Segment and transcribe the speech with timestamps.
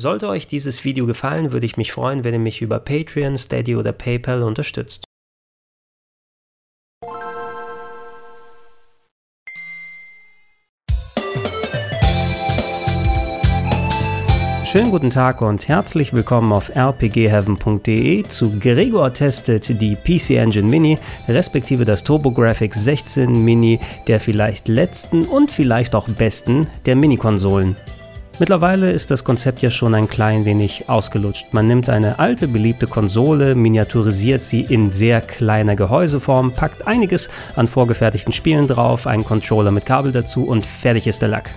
[0.00, 3.74] Sollte euch dieses Video gefallen, würde ich mich freuen, wenn ihr mich über Patreon, Steady
[3.74, 5.02] oder PayPal unterstützt.
[14.64, 20.98] Schönen guten Tag und herzlich willkommen auf rpgheaven.de zu Gregor testet die PC Engine Mini,
[21.26, 27.74] respektive das TurboGrafx 16 Mini der vielleicht letzten und vielleicht auch besten der Mini-Konsolen.
[28.40, 31.46] Mittlerweile ist das Konzept ja schon ein klein wenig ausgelutscht.
[31.50, 37.66] Man nimmt eine alte beliebte Konsole, miniaturisiert sie in sehr kleiner Gehäuseform, packt einiges an
[37.66, 41.50] vorgefertigten Spielen drauf, einen Controller mit Kabel dazu und fertig ist der Lack.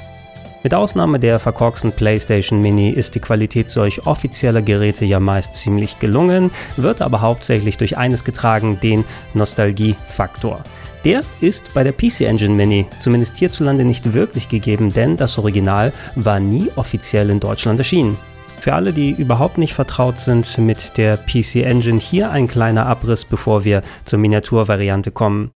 [0.63, 5.99] Mit Ausnahme der verkorksten PlayStation Mini ist die Qualität solch offizieller Geräte ja meist ziemlich
[5.99, 9.05] gelungen, wird aber hauptsächlich durch eines getragen, den
[9.35, 10.63] Nostalgiefaktor.
[11.03, 15.91] Der ist bei der PC Engine Mini zumindest hierzulande nicht wirklich gegeben, denn das Original
[16.15, 18.17] war nie offiziell in Deutschland erschienen.
[18.59, 23.25] Für alle, die überhaupt nicht vertraut sind mit der PC Engine, hier ein kleiner Abriss,
[23.25, 25.49] bevor wir zur Miniaturvariante kommen.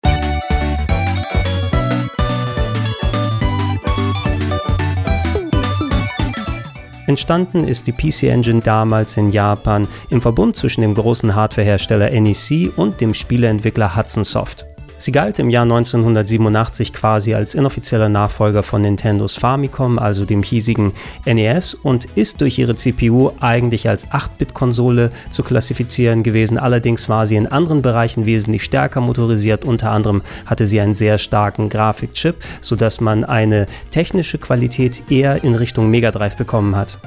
[7.05, 12.71] Entstanden ist die PC Engine damals in Japan im Verbund zwischen dem großen Hardwarehersteller NEC
[12.77, 14.65] und dem Spieleentwickler Hudson Soft.
[15.03, 20.93] Sie galt im Jahr 1987 quasi als inoffizieller Nachfolger von Nintendos Famicom, also dem hiesigen
[21.25, 26.57] NES, und ist durch ihre CPU eigentlich als 8-Bit-Konsole zu klassifizieren gewesen.
[26.57, 29.65] Allerdings war sie in anderen Bereichen wesentlich stärker motorisiert.
[29.65, 35.53] Unter anderem hatte sie einen sehr starken Grafikchip, sodass man eine technische Qualität eher in
[35.53, 36.97] Richtung Mega Drive bekommen hat.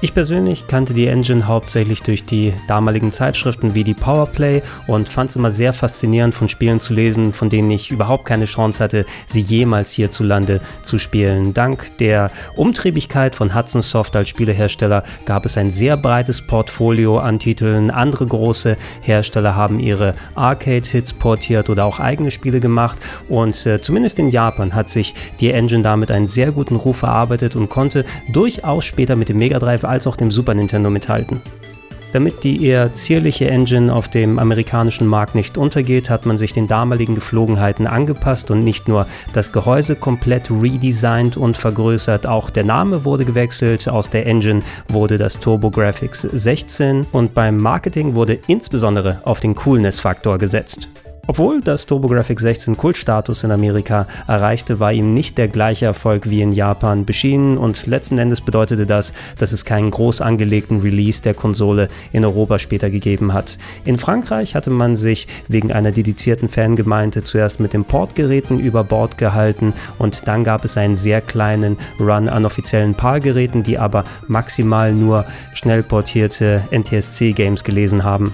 [0.00, 5.30] Ich persönlich kannte die Engine hauptsächlich durch die damaligen Zeitschriften wie die Powerplay und fand
[5.30, 9.06] es immer sehr faszinierend von Spielen zu lesen, von denen ich überhaupt keine Chance hatte,
[9.26, 11.52] sie jemals hierzulande zu spielen.
[11.52, 17.40] Dank der Umtriebigkeit von Hudson Soft als Spielehersteller gab es ein sehr breites Portfolio an
[17.40, 17.90] Titeln.
[17.90, 24.20] Andere große Hersteller haben ihre Arcade-Hits portiert oder auch eigene Spiele gemacht und äh, zumindest
[24.20, 28.84] in Japan hat sich die Engine damit einen sehr guten Ruf erarbeitet und konnte durchaus
[28.84, 31.40] später mit dem Mega Drive als auch dem Super Nintendo mithalten.
[32.12, 36.66] Damit die eher zierliche Engine auf dem amerikanischen Markt nicht untergeht, hat man sich den
[36.66, 43.04] damaligen Geflogenheiten angepasst und nicht nur das Gehäuse komplett redesigned und vergrößert, auch der Name
[43.04, 43.88] wurde gewechselt.
[43.88, 50.38] Aus der Engine wurde das TurboGrafx 16 und beim Marketing wurde insbesondere auf den Coolness-Faktor
[50.38, 50.88] gesetzt.
[51.30, 56.40] Obwohl das TurboGrafx 16 Kultstatus in Amerika erreichte, war ihm nicht der gleiche Erfolg wie
[56.40, 61.34] in Japan beschienen und letzten Endes bedeutete das, dass es keinen groß angelegten Release der
[61.34, 63.58] Konsole in Europa später gegeben hat.
[63.84, 69.18] In Frankreich hatte man sich wegen einer dedizierten Fangemeinde zuerst mit den Portgeräten über Bord
[69.18, 74.94] gehalten und dann gab es einen sehr kleinen Run an offiziellen PAL-Geräten, die aber maximal
[74.94, 78.32] nur schnell portierte NTSC-Games gelesen haben.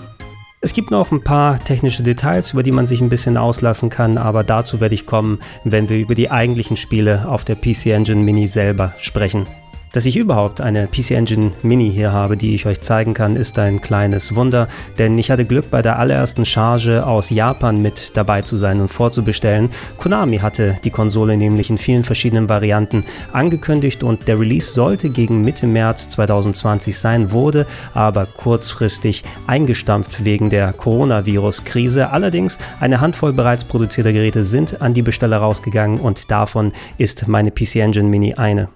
[0.65, 4.17] Es gibt noch ein paar technische Details, über die man sich ein bisschen auslassen kann,
[4.17, 8.23] aber dazu werde ich kommen, wenn wir über die eigentlichen Spiele auf der PC Engine
[8.23, 9.47] Mini selber sprechen.
[9.94, 13.60] Dass ich überhaupt eine PC Engine Mini hier habe, die ich euch zeigen kann, ist
[13.60, 14.66] ein kleines Wunder,
[14.99, 18.88] denn ich hatte Glück bei der allerersten Charge aus Japan mit dabei zu sein und
[18.88, 19.71] vorzubestellen.
[19.97, 25.43] Konami hatte die Konsole nämlich in vielen verschiedenen Varianten angekündigt und der Release sollte gegen
[25.43, 32.11] Mitte März 2020 sein, wurde aber kurzfristig eingestampft wegen der Coronavirus-Krise.
[32.11, 37.53] Allerdings eine Handvoll bereits produzierter Geräte sind an die Besteller rausgegangen und davon ist meine
[37.53, 38.71] PC Engine Mini eine.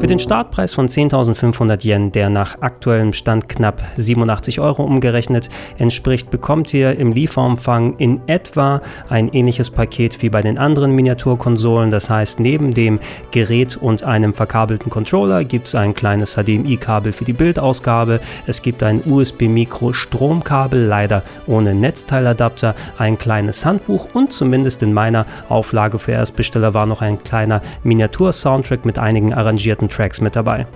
[0.00, 6.30] Für den Startpreis von 10.500 Yen, der nach aktuellem Stand knapp 87 Euro umgerechnet entspricht,
[6.30, 11.90] bekommt ihr im Lieferumfang in etwa ein ähnliches Paket wie bei den anderen Miniaturkonsolen.
[11.90, 13.00] Das heißt, neben dem
[13.32, 18.20] Gerät und einem verkabelten Controller gibt es ein kleines HDMI-Kabel für die Bildausgabe.
[18.46, 25.98] Es gibt ein USB-Mikro-Stromkabel, leider ohne Netzteiladapter, ein kleines Handbuch und zumindest in meiner Auflage
[25.98, 30.66] für Erstbesteller war noch ein kleiner Miniatur-Soundtrack mit einigen arrangierten Tracks mit dabei.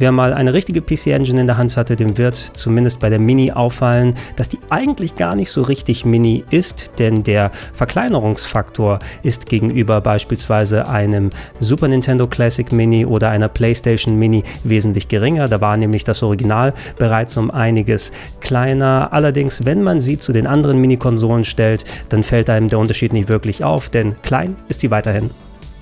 [0.00, 3.18] Wer mal eine richtige PC Engine in der Hand hatte, dem wird zumindest bei der
[3.18, 9.50] Mini auffallen, dass die eigentlich gar nicht so richtig Mini ist, denn der Verkleinerungsfaktor ist
[9.50, 11.28] gegenüber beispielsweise einem
[11.60, 15.48] Super Nintendo Classic Mini oder einer PlayStation Mini wesentlich geringer.
[15.48, 19.10] Da war nämlich das Original bereits um einiges kleiner.
[19.12, 23.28] Allerdings, wenn man sie zu den anderen Mini-Konsolen stellt, dann fällt einem der Unterschied nicht
[23.28, 25.28] wirklich auf, denn klein ist sie weiterhin.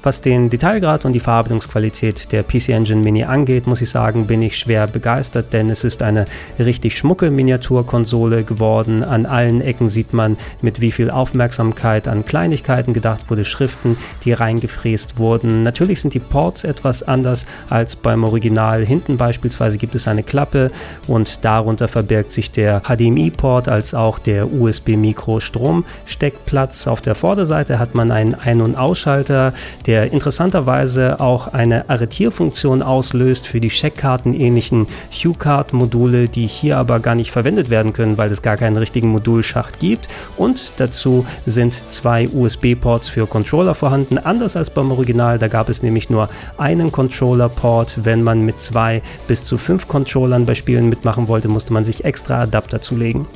[0.08, 4.40] Was den Detailgrad und die Verarbeitungsqualität der PC Engine Mini angeht, muss ich sagen, bin
[4.40, 6.24] ich schwer begeistert, denn es ist eine
[6.58, 9.02] richtig schmucke Miniaturkonsole geworden.
[9.02, 14.32] An allen Ecken sieht man, mit wie viel Aufmerksamkeit an Kleinigkeiten gedacht wurde, Schriften, die
[14.32, 15.62] reingefräst wurden.
[15.62, 18.86] Natürlich sind die Ports etwas anders als beim Original.
[18.86, 20.70] Hinten beispielsweise gibt es eine Klappe
[21.06, 26.86] und darunter verbirgt sich der HDMI-Port als auch der USB-Mikro-Stromsteckplatz.
[26.86, 29.52] Auf der Vorderseite hat man einen Ein- und Ausschalter,
[29.84, 37.16] der der interessanterweise auch eine Arretierfunktion auslöst für die Checkkarten-ähnlichen Hue-Card-Module, die hier aber gar
[37.16, 40.08] nicht verwendet werden können, weil es gar keinen richtigen Modulschacht gibt.
[40.36, 45.40] Und dazu sind zwei USB-Ports für Controller vorhanden, anders als beim Original.
[45.40, 46.28] Da gab es nämlich nur
[46.58, 47.98] einen Controller-Port.
[48.04, 52.04] Wenn man mit zwei bis zu fünf Controllern bei Spielen mitmachen wollte, musste man sich
[52.04, 53.26] extra Adapter zulegen.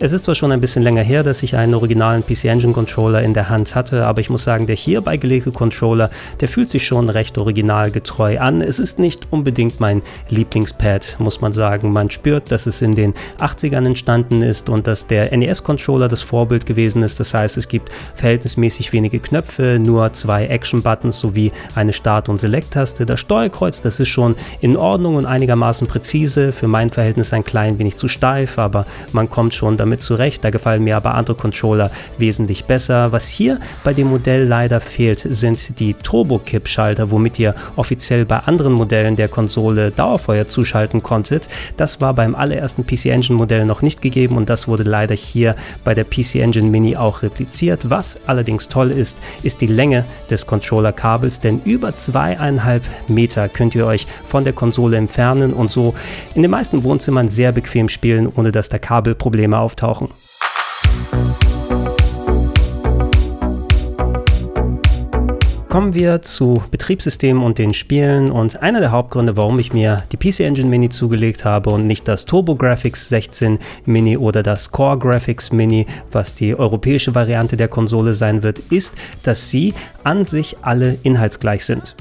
[0.00, 3.20] Es ist zwar schon ein bisschen länger her, dass ich einen originalen PC Engine Controller
[3.20, 6.08] in der Hand hatte, aber ich muss sagen, der hier beigelegte Controller,
[6.38, 8.60] der fühlt sich schon recht originalgetreu an.
[8.60, 11.92] Es ist nicht unbedingt mein Lieblingspad, muss man sagen.
[11.92, 16.64] Man spürt, dass es in den 80ern entstanden ist und dass der NES-Controller das Vorbild
[16.64, 17.18] gewesen ist.
[17.18, 23.04] Das heißt, es gibt verhältnismäßig wenige Knöpfe, nur zwei Action-Buttons sowie eine Start- und Select-Taste.
[23.04, 26.52] Das Steuerkreuz, das ist schon in Ordnung und einigermaßen präzise.
[26.52, 30.44] Für mein Verhältnis ein klein wenig zu steif, aber man kommt schon damit damit zurecht.
[30.44, 33.10] Da gefallen mir aber andere Controller wesentlich besser.
[33.12, 38.74] Was hier bei dem Modell leider fehlt, sind die Turbo-Kipp-Schalter, womit ihr offiziell bei anderen
[38.74, 41.48] Modellen der Konsole Dauerfeuer zuschalten konntet.
[41.76, 45.56] Das war beim allerersten PC Engine Modell noch nicht gegeben und das wurde leider hier
[45.84, 47.88] bei der PC Engine Mini auch repliziert.
[47.90, 53.86] Was allerdings toll ist, ist die Länge des Controller-Kabels, denn über zweieinhalb Meter könnt ihr
[53.86, 55.94] euch von der Konsole entfernen und so
[56.34, 60.08] in den meisten Wohnzimmern sehr bequem spielen, ohne dass da Kabelprobleme auftauchen auftauchen.
[65.68, 70.16] Kommen wir zu Betriebssystemen und den Spielen und einer der Hauptgründe, warum ich mir die
[70.16, 75.52] PC Engine Mini zugelegt habe und nicht das TurboGrafx 16 Mini oder das Core Graphics
[75.52, 80.96] Mini, was die europäische Variante der Konsole sein wird, ist, dass sie an sich alle
[81.02, 81.94] inhaltsgleich sind.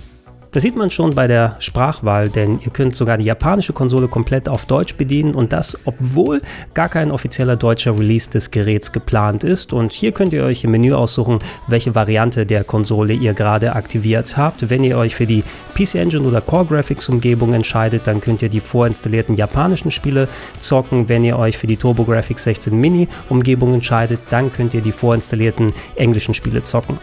[0.51, 4.47] Das sieht man schon bei der Sprachwahl, denn ihr könnt sogar die japanische Konsole komplett
[4.47, 6.41] auf Deutsch bedienen und das, obwohl
[6.73, 9.73] gar kein offizieller deutscher Release des Geräts geplant ist.
[9.73, 14.37] Und hier könnt ihr euch im Menü aussuchen, welche Variante der Konsole ihr gerade aktiviert
[14.37, 14.69] habt.
[14.69, 15.43] Wenn ihr euch für die
[15.75, 20.29] PC Engine oder Core Graphics Umgebung entscheidet, dann könnt ihr die vorinstallierten japanischen Spiele
[20.59, 21.09] zocken.
[21.09, 25.73] Wenn ihr euch für die TurboGrafx 16 Mini Umgebung entscheidet, dann könnt ihr die vorinstallierten
[25.95, 26.97] englischen Spiele zocken.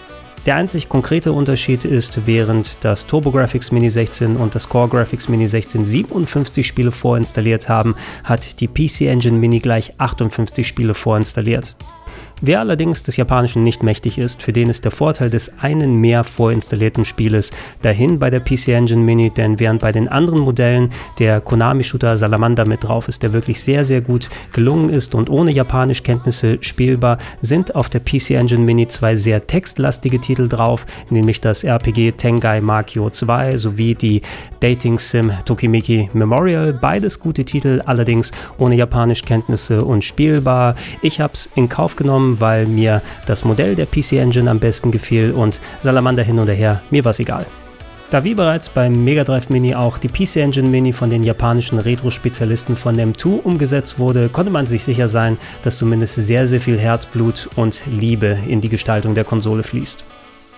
[0.46, 5.48] Der einzig konkrete Unterschied ist, während das TurboGrafx Mini 16 und das Core Graphics Mini
[5.48, 7.94] 16 57 Spiele vorinstalliert haben,
[8.24, 11.74] hat die PC Engine Mini gleich 58 Spiele vorinstalliert.
[12.46, 16.24] Wer allerdings des Japanischen nicht mächtig ist, für den ist der Vorteil des einen mehr
[16.24, 17.50] vorinstallierten Spieles
[17.80, 22.66] dahin bei der PC Engine Mini, denn während bei den anderen Modellen der Konami-Shooter Salamander
[22.66, 27.74] mit drauf ist, der wirklich sehr, sehr gut gelungen ist und ohne Japanischkenntnisse spielbar, sind
[27.74, 33.08] auf der PC Engine Mini zwei sehr textlastige Titel drauf, nämlich das RPG Tengai Makio
[33.08, 34.20] 2 sowie die
[34.60, 36.74] Dating Sim Tokimeki Memorial.
[36.74, 40.74] Beides gute Titel, allerdings ohne Japanischkenntnisse und spielbar.
[41.00, 44.90] Ich habe es in Kauf genommen, weil mir das Modell der PC Engine am besten
[44.90, 47.46] gefiel und Salamander hin und her, mir war es egal.
[48.10, 51.78] Da wie bereits beim Mega Drive Mini auch die PC Engine Mini von den japanischen
[51.78, 56.78] Retro-Spezialisten von Nem2 umgesetzt wurde, konnte man sich sicher sein, dass zumindest sehr, sehr viel
[56.78, 60.04] Herzblut und Liebe in die Gestaltung der Konsole fließt.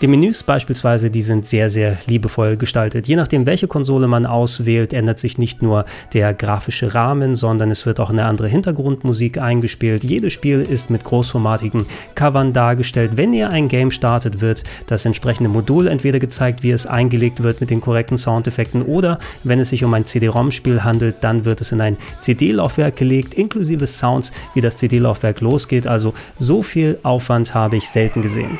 [0.02, 3.08] Die Menüs beispielsweise, die sind sehr, sehr liebevoll gestaltet.
[3.08, 7.86] Je nachdem, welche Konsole man auswählt, ändert sich nicht nur der grafische Rahmen, sondern es
[7.86, 10.04] wird auch eine andere Hintergrundmusik eingespielt.
[10.04, 13.12] Jedes Spiel ist mit großformatigen Covern dargestellt.
[13.16, 17.62] Wenn ihr ein Game startet, wird das entsprechende Modul entweder gezeigt, wie es eingelegt wird
[17.62, 21.72] mit den korrekten Soundeffekten oder wenn es sich um ein CD-ROM-Spiel handelt, dann wird es
[21.72, 25.86] in ein CD-Laufwerk gelegt, inklusive Sounds, wie das CD-Laufwerk losgeht.
[25.86, 28.58] Also so viel Aufwand habe ich selten gesehen.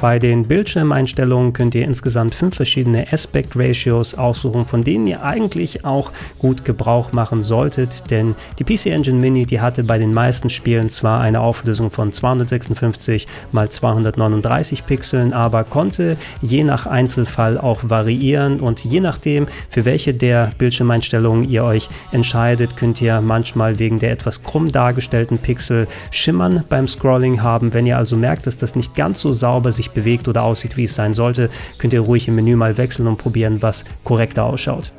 [0.00, 5.86] Bei den Bildschirmeinstellungen könnt ihr insgesamt fünf verschiedene Aspect Ratios aussuchen, von denen ihr eigentlich
[5.86, 10.50] auch gut Gebrauch machen solltet, denn die PC Engine Mini, die hatte bei den meisten
[10.50, 17.80] Spielen zwar eine Auflösung von 256 x 239 Pixeln, aber konnte je nach Einzelfall auch
[17.82, 23.98] variieren und je nachdem, für welche der Bildschirmeinstellungen ihr euch entscheidet, könnt ihr manchmal wegen
[23.98, 27.72] der etwas krumm dargestellten Pixel Schimmern beim Scrolling haben.
[27.72, 30.76] Wenn ihr also merkt, dass das nicht ganz so sauber sich sich bewegt oder aussieht,
[30.76, 34.44] wie es sein sollte, könnt ihr ruhig im Menü mal wechseln und probieren, was korrekter
[34.44, 34.92] ausschaut.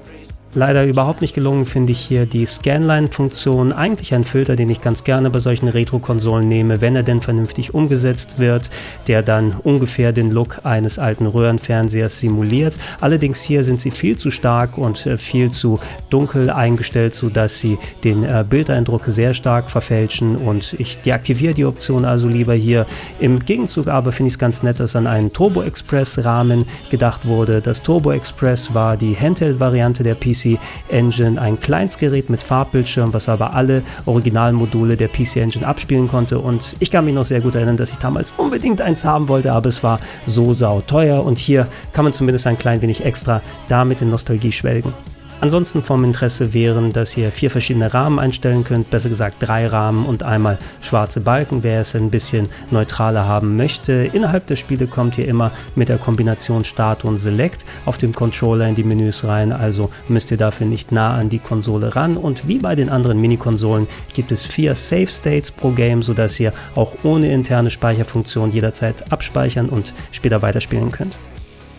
[0.57, 3.73] Leider überhaupt nicht gelungen finde ich hier die Scanline-Funktion.
[3.73, 7.75] Eigentlich ein Filter, den ich ganz gerne bei solchen Retro-Konsolen nehme, wenn er denn vernünftig
[7.75, 8.71] umgesetzt wird,
[9.05, 12.79] der dann ungefähr den Look eines alten Röhrenfernsehers simuliert.
[12.99, 17.77] Allerdings hier sind sie viel zu stark und äh, viel zu dunkel eingestellt, sodass sie
[18.03, 22.87] den äh, Bildeindruck sehr stark verfälschen und ich deaktiviere die Option also lieber hier.
[23.19, 27.27] Im Gegenzug aber finde ich es ganz nett, dass an einen Turbo Express Rahmen gedacht
[27.27, 27.61] wurde.
[27.61, 30.46] Das Turbo Express war die Handheld-Variante der PC
[30.89, 36.39] Engine ein Kleinstgerät mit Farbbildschirm, was aber alle Originalmodule der PC Engine abspielen konnte.
[36.39, 39.51] Und ich kann mich noch sehr gut erinnern, dass ich damals unbedingt eins haben wollte,
[39.51, 41.25] aber es war so sauteuer.
[41.25, 44.93] Und hier kann man zumindest ein klein wenig extra damit in Nostalgie schwelgen.
[45.39, 50.07] Ansonsten vom Interesse wären, dass ihr vier verschiedene Rahmen einstellen könnt, besser gesagt drei Rahmen
[50.07, 54.09] und einmal schwarze Balken, wer es ein bisschen neutraler haben möchte.
[54.13, 58.67] Innerhalb der Spiele kommt ihr immer mit der Kombination Start und Select auf dem Controller
[58.67, 62.47] in die Menüs rein, also müsst ihr dafür nicht nah an die Konsole ran und
[62.47, 66.95] wie bei den anderen Mini-Konsolen gibt es vier Save States pro Game, sodass ihr auch
[67.03, 71.15] ohne interne Speicherfunktion jederzeit abspeichern und später weiterspielen könnt.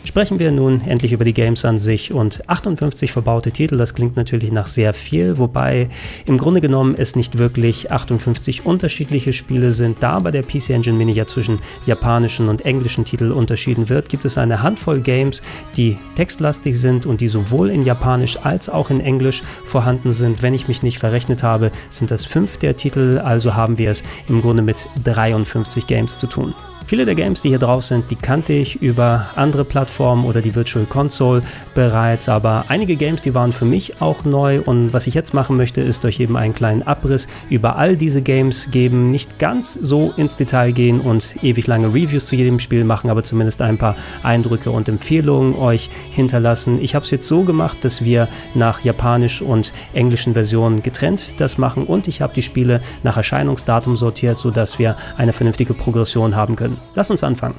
[0.05, 4.17] Sprechen wir nun endlich über die Games an sich und 58 verbaute Titel, das klingt
[4.17, 5.89] natürlich nach sehr viel, wobei
[6.25, 9.99] im Grunde genommen es nicht wirklich 58 unterschiedliche Spiele sind.
[10.01, 14.25] Da bei der PC Engine Mini ja zwischen japanischen und englischen Titeln unterschieden wird, gibt
[14.25, 15.43] es eine Handvoll Games,
[15.77, 20.43] die textlastig sind und die sowohl in Japanisch als auch in Englisch vorhanden sind.
[20.43, 24.03] Wenn ich mich nicht verrechnet habe, sind das fünf der Titel, also haben wir es
[24.29, 26.55] im Grunde mit 53 Games zu tun.
[26.89, 30.55] Viele der Games, die hier drauf sind, die kannte ich über andere Plattformen oder die
[30.55, 31.43] Virtual Console
[31.75, 35.59] bereits, aber einige Games, die waren für mich auch neu und was ich jetzt machen
[35.59, 40.15] möchte, ist euch eben einen kleinen Abriss über all diese Games geben, nicht ganz so
[40.17, 43.95] ins Detail gehen und ewig lange Reviews zu jedem Spiel machen, aber zumindest ein paar
[44.23, 46.81] Eindrücke und Empfehlungen euch hinterlassen.
[46.81, 51.59] Ich habe es jetzt so gemacht, dass wir nach japanisch und englischen Versionen getrennt das
[51.59, 56.57] machen und ich habe die Spiele nach Erscheinungsdatum sortiert, sodass wir eine vernünftige Progression haben
[56.57, 56.78] können.
[56.95, 57.57] Lass uns anfangen.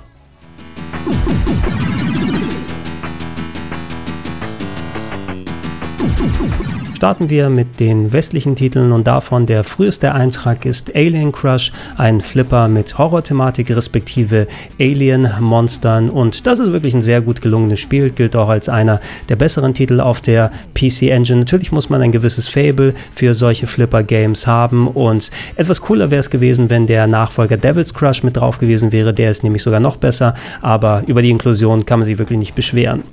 [6.99, 12.19] Starten wir mit den westlichen Titeln und davon der früheste Eintrag ist Alien Crush, ein
[12.19, 14.47] Flipper mit Horror-Thematik respektive
[14.81, 19.37] Alien-Monstern und das ist wirklich ein sehr gut gelungenes Spiel, gilt auch als einer der
[19.37, 21.39] besseren Titel auf der PC Engine.
[21.39, 26.29] Natürlich muss man ein gewisses Fable für solche Flipper-Games haben und etwas cooler wäre es
[26.29, 29.95] gewesen, wenn der Nachfolger Devil's Crush mit drauf gewesen wäre, der ist nämlich sogar noch
[29.95, 33.05] besser, aber über die Inklusion kann man sich wirklich nicht beschweren.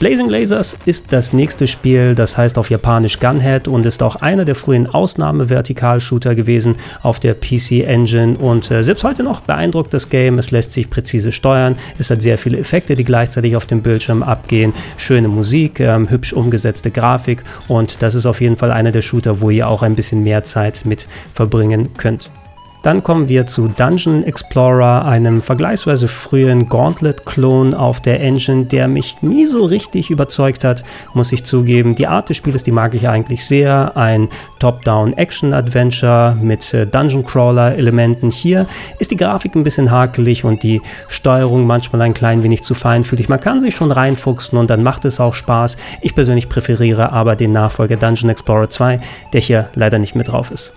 [0.00, 4.46] Blazing Lasers ist das nächste Spiel, das heißt auf Japanisch Gunhead und ist auch einer
[4.46, 10.08] der frühen Ausnahme-Vertical-Shooter gewesen auf der PC Engine und äh, selbst heute noch beeindruckt das
[10.08, 10.38] Game.
[10.38, 14.22] Es lässt sich präzise steuern, es hat sehr viele Effekte, die gleichzeitig auf dem Bildschirm
[14.22, 19.02] abgehen, schöne Musik, ähm, hübsch umgesetzte Grafik und das ist auf jeden Fall einer der
[19.02, 22.30] Shooter, wo ihr auch ein bisschen mehr Zeit mit verbringen könnt.
[22.82, 29.20] Dann kommen wir zu Dungeon Explorer, einem vergleichsweise frühen Gauntlet-Klon auf der Engine, der mich
[29.20, 30.82] nie so richtig überzeugt hat,
[31.12, 31.94] muss ich zugeben.
[31.94, 33.98] Die Art des Spiels, die mag ich eigentlich sehr.
[33.98, 34.28] Ein
[34.60, 38.30] Top-Down-Action-Adventure mit äh, Dungeon-Crawler-Elementen.
[38.30, 38.66] Hier
[38.98, 43.28] ist die Grafik ein bisschen hakelig und die Steuerung manchmal ein klein wenig zu feinfühlig.
[43.28, 45.76] Man kann sich schon reinfuchsen und dann macht es auch Spaß.
[46.00, 49.00] Ich persönlich präferiere aber den Nachfolger Dungeon Explorer 2,
[49.34, 50.72] der hier leider nicht mit drauf ist.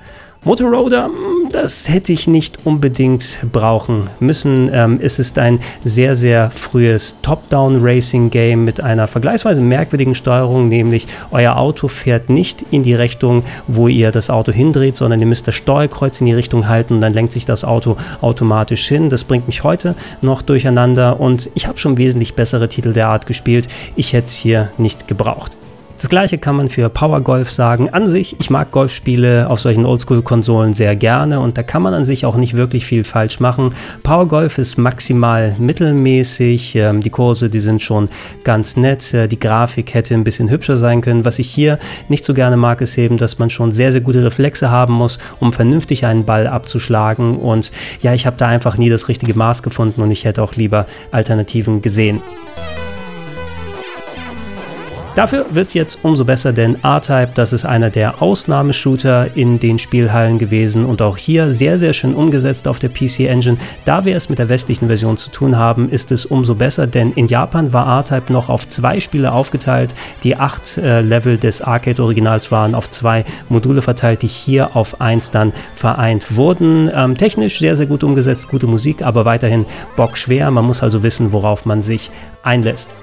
[0.46, 4.70] Motorola, hm, das hätte ich nicht unbedingt brauchen müssen.
[4.74, 11.56] Ähm, es ist ein sehr, sehr frühes Top-Down-Racing-Game mit einer vergleichsweise merkwürdigen Steuerung, nämlich euer
[11.56, 15.56] Auto fährt nicht in die Richtung, wo ihr das Auto hindreht, sondern ihr müsst das
[15.56, 19.08] Steuerkreuz in die Richtung halten und dann lenkt sich das Auto automatisch hin.
[19.08, 23.28] Das bringt mich heute noch durcheinander und ich habe schon wesentlich bessere Titel der Art
[23.28, 23.70] gespielt.
[23.96, 25.58] Ich hätte es hier nicht gebraucht.
[26.04, 27.90] Das gleiche kann man für Power Golf sagen.
[27.92, 32.04] An sich, ich mag Golfspiele auf solchen Oldschool-Konsolen sehr gerne und da kann man an
[32.04, 33.74] sich auch nicht wirklich viel falsch machen.
[34.04, 38.10] Power Golf ist maximal mittelmäßig, ähm, die Kurse, die sind schon
[38.44, 41.24] ganz nett, äh, die Grafik hätte ein bisschen hübscher sein können.
[41.24, 41.80] Was ich hier
[42.10, 45.20] nicht so gerne mag, ist eben, dass man schon sehr, sehr gute Reflexe haben muss,
[45.40, 49.64] um vernünftig einen Ball abzuschlagen und ja, ich habe da einfach nie das richtige Maß
[49.64, 52.20] gefunden und ich hätte auch lieber Alternativen gesehen.
[55.16, 59.78] Dafür wird es jetzt umso besser, denn R-Type, das ist einer der Ausnahmeshooter in den
[59.78, 63.58] Spielhallen gewesen und auch hier sehr, sehr schön umgesetzt auf der PC Engine.
[63.86, 67.12] Da wir es mit der westlichen Version zu tun haben, ist es umso besser, denn
[67.12, 69.94] in Japan war R-Type noch auf zwei Spiele aufgeteilt.
[70.24, 75.30] Die acht äh, Level des Arcade-Originals waren auf zwei Module verteilt, die hier auf eins
[75.30, 76.90] dann vereint wurden.
[76.92, 80.50] Ähm, technisch sehr, sehr gut umgesetzt, gute Musik, aber weiterhin bockschwer.
[80.50, 82.10] Man muss also wissen, worauf man sich
[82.42, 82.96] einlässt.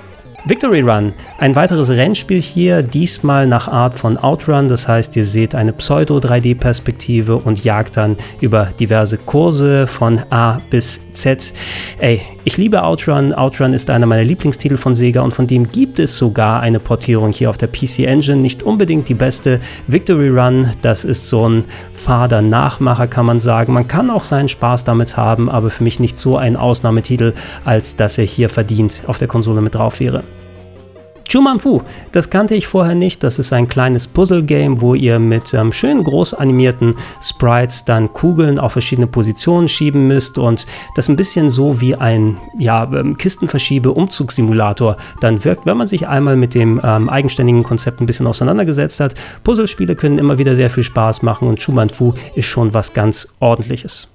[0.46, 5.54] Victory Run, ein weiteres Rennspiel hier, diesmal nach Art von Outrun, das heißt, ihr seht
[5.54, 11.52] eine Pseudo-3D-Perspektive und jagt dann über diverse Kurse von A bis Z.
[11.98, 15.98] Ey, ich liebe Outrun, Outrun ist einer meiner Lieblingstitel von Sega und von dem gibt
[15.98, 19.60] es sogar eine Portierung hier auf der PC Engine, nicht unbedingt die beste.
[19.88, 21.64] Victory Run, das ist so ein
[22.00, 23.72] fader Nachmacher, kann man sagen.
[23.72, 27.96] Man kann auch seinen Spaß damit haben, aber für mich nicht so ein Ausnahmetitel, als
[27.96, 30.24] dass er hier verdient auf der Konsole mit drauf wäre.
[31.30, 33.22] Chumanfu, das kannte ich vorher nicht.
[33.22, 38.58] Das ist ein kleines Puzzle-Game, wo ihr mit ähm, schön groß animierten Sprites dann Kugeln
[38.58, 44.96] auf verschiedene Positionen schieben müsst und das ein bisschen so wie ein ja, ähm, Kistenverschiebe-Umzugssimulator
[45.20, 49.14] dann wirkt, wenn man sich einmal mit dem ähm, eigenständigen Konzept ein bisschen auseinandergesetzt hat.
[49.44, 54.08] Puzzlespiele können immer wieder sehr viel Spaß machen und Chumanfu ist schon was ganz ordentliches.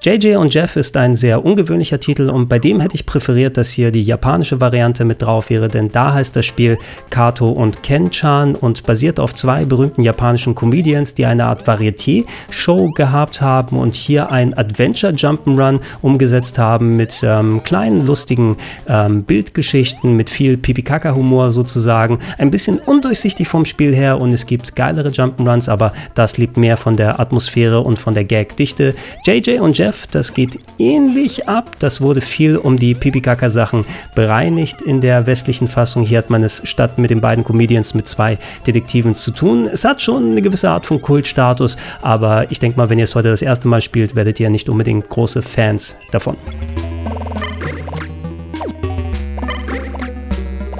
[0.00, 3.70] JJ und Jeff ist ein sehr ungewöhnlicher Titel und bei dem hätte ich präferiert, dass
[3.70, 6.78] hier die japanische Variante mit drauf wäre, denn da heißt das Spiel
[7.10, 13.40] Kato und Ken-chan und basiert auf zwei berühmten japanischen Comedians, die eine Art Varieté-Show gehabt
[13.40, 20.30] haben und hier ein Adventure Jump'n'Run umgesetzt haben mit ähm, kleinen lustigen ähm, Bildgeschichten, mit
[20.30, 22.20] viel Pipikaka-Humor sozusagen.
[22.38, 26.76] Ein bisschen undurchsichtig vom Spiel her und es gibt geilere Jump'n'Runs, aber das liegt mehr
[26.76, 28.94] von der Atmosphäre und von der Gag-Dichte.
[29.26, 31.76] JJ und Jeff Chef, das geht ähnlich ab.
[31.78, 36.04] Das wurde viel um die Pipikaka-Sachen bereinigt in der westlichen Fassung.
[36.04, 39.66] Hier hat man es statt mit den beiden Comedians mit zwei Detektiven zu tun.
[39.72, 43.14] Es hat schon eine gewisse Art von Kultstatus, aber ich denke mal, wenn ihr es
[43.14, 46.36] heute das erste Mal spielt, werdet ihr nicht unbedingt große Fans davon.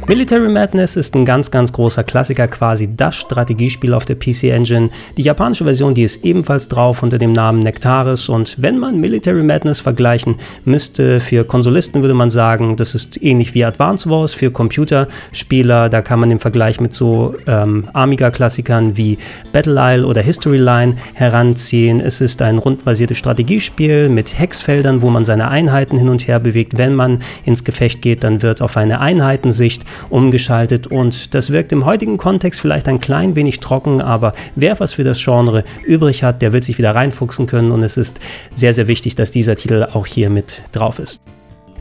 [0.08, 4.88] Military Madness ist ein ganz, ganz großer Klassiker, quasi das Strategiespiel auf der PC Engine.
[5.18, 9.42] Die japanische Version, die ist ebenfalls drauf unter dem Namen Nectaris und wenn man Military
[9.42, 14.50] Madness vergleichen müsste, für Konsolisten würde man sagen, das ist ähnlich wie Advance Wars für
[14.50, 15.90] Computerspieler.
[15.90, 19.18] Da kann man den Vergleich mit so ähm, Amiga-Klassikern wie
[19.52, 22.00] Battle Isle oder History Line heranziehen.
[22.00, 26.78] Es ist ein rundbasiertes Strategiespiel mit Hexfeldern, wo man seine Einheiten hin und her bewegt.
[26.78, 31.84] Wenn man ins Gefecht geht, dann wird auf eine Einheitensicht umgeschaltet und das wirkt im
[31.84, 36.42] heutigen Kontext vielleicht ein klein wenig trocken, aber wer was für das Genre übrig hat,
[36.42, 38.20] der wird sich wieder reinfuchsen können und es ist
[38.54, 41.20] sehr, sehr wichtig, dass dieser Titel auch hier mit drauf ist.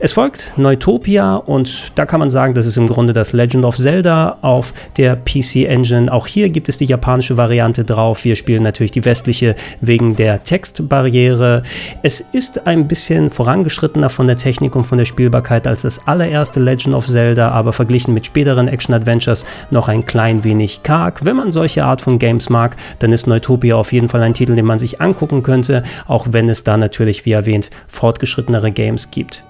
[0.00, 3.76] Es folgt Neutopia und da kann man sagen, das ist im Grunde das Legend of
[3.76, 6.12] Zelda auf der PC Engine.
[6.12, 8.22] Auch hier gibt es die japanische Variante drauf.
[8.22, 11.64] Wir spielen natürlich die westliche wegen der Textbarriere.
[12.04, 16.60] Es ist ein bisschen vorangeschrittener von der Technik und von der Spielbarkeit als das allererste
[16.60, 21.24] Legend of Zelda, aber verglichen mit späteren Action-Adventures noch ein klein wenig karg.
[21.24, 24.54] Wenn man solche Art von Games mag, dann ist Neutopia auf jeden Fall ein Titel,
[24.54, 29.42] den man sich angucken könnte, auch wenn es da natürlich, wie erwähnt, fortgeschrittenere Games gibt.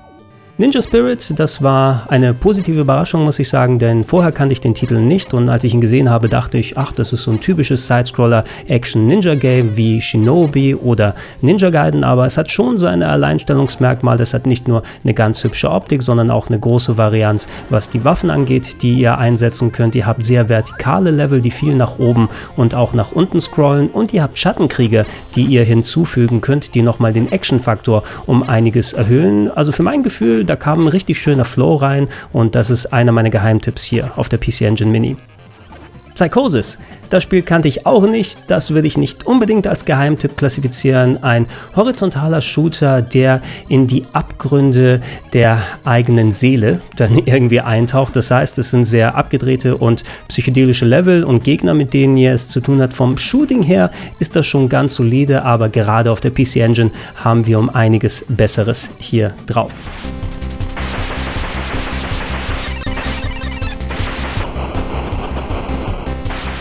[0.60, 4.74] Ninja Spirit, das war eine positive Überraschung, muss ich sagen, denn vorher kannte ich den
[4.74, 7.40] Titel nicht und als ich ihn gesehen habe, dachte ich, ach, das ist so ein
[7.40, 14.24] typisches Sidescroller-Action-Ninja-Game wie Shinobi oder Ninja Gaiden, aber es hat schon seine Alleinstellungsmerkmale.
[14.24, 18.04] Es hat nicht nur eine ganz hübsche Optik, sondern auch eine große Varianz, was die
[18.04, 19.94] Waffen angeht, die ihr einsetzen könnt.
[19.94, 24.12] Ihr habt sehr vertikale Level, die viel nach oben und auch nach unten scrollen und
[24.12, 29.52] ihr habt Schattenkriege, die ihr hinzufügen könnt, die nochmal den Action-Faktor um einiges erhöhen.
[29.52, 33.12] Also für mein Gefühl, da kam ein richtig schöner Flow rein und das ist einer
[33.12, 35.16] meiner Geheimtipps hier auf der PC Engine Mini.
[36.18, 36.78] Psychosis.
[37.10, 41.22] Das Spiel kannte ich auch nicht, das würde ich nicht unbedingt als Geheimtipp klassifizieren.
[41.22, 45.00] Ein horizontaler Shooter, der in die Abgründe
[45.32, 48.16] der eigenen Seele dann irgendwie eintaucht.
[48.16, 52.48] Das heißt, es sind sehr abgedrehte und psychedelische Level und Gegner, mit denen ihr es
[52.48, 52.94] zu tun habt.
[52.94, 57.46] Vom Shooting her ist das schon ganz solide, aber gerade auf der PC Engine haben
[57.46, 59.72] wir um einiges Besseres hier drauf.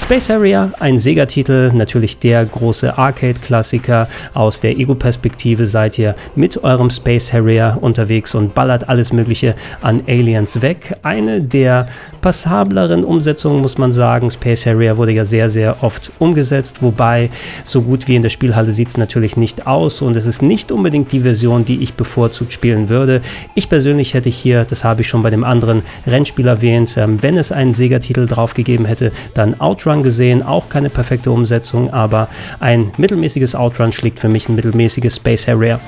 [0.08, 4.08] Space Harrier, ein Sega-Titel, natürlich der große Arcade-Klassiker.
[4.34, 10.04] Aus der Ego-Perspektive seid ihr mit eurem Space Harrier unterwegs und ballert alles Mögliche an
[10.08, 10.96] Aliens weg.
[11.04, 11.90] Eine der
[12.22, 14.30] passableren Umsetzungen, muss man sagen.
[14.32, 17.30] Space Harrier wurde ja sehr, sehr oft umgesetzt, wobei
[17.66, 20.72] so gut wie in der Spielhalle sieht es natürlich nicht aus und es ist nicht
[20.72, 23.20] unbedingt die Version, die ich bevorzugt spielen würde.
[23.56, 27.36] Ich persönlich hätte hier, das habe ich schon bei dem anderen Rennspiel erwähnt, ähm, wenn
[27.36, 32.28] es einen Sega-Titel draufgegeben hätte, dann Outrun Outrun gesehen, auch keine perfekte Umsetzung, aber
[32.60, 35.80] ein mittelmäßiges Outrun schlägt für mich ein mittelmäßiges Space Harrier.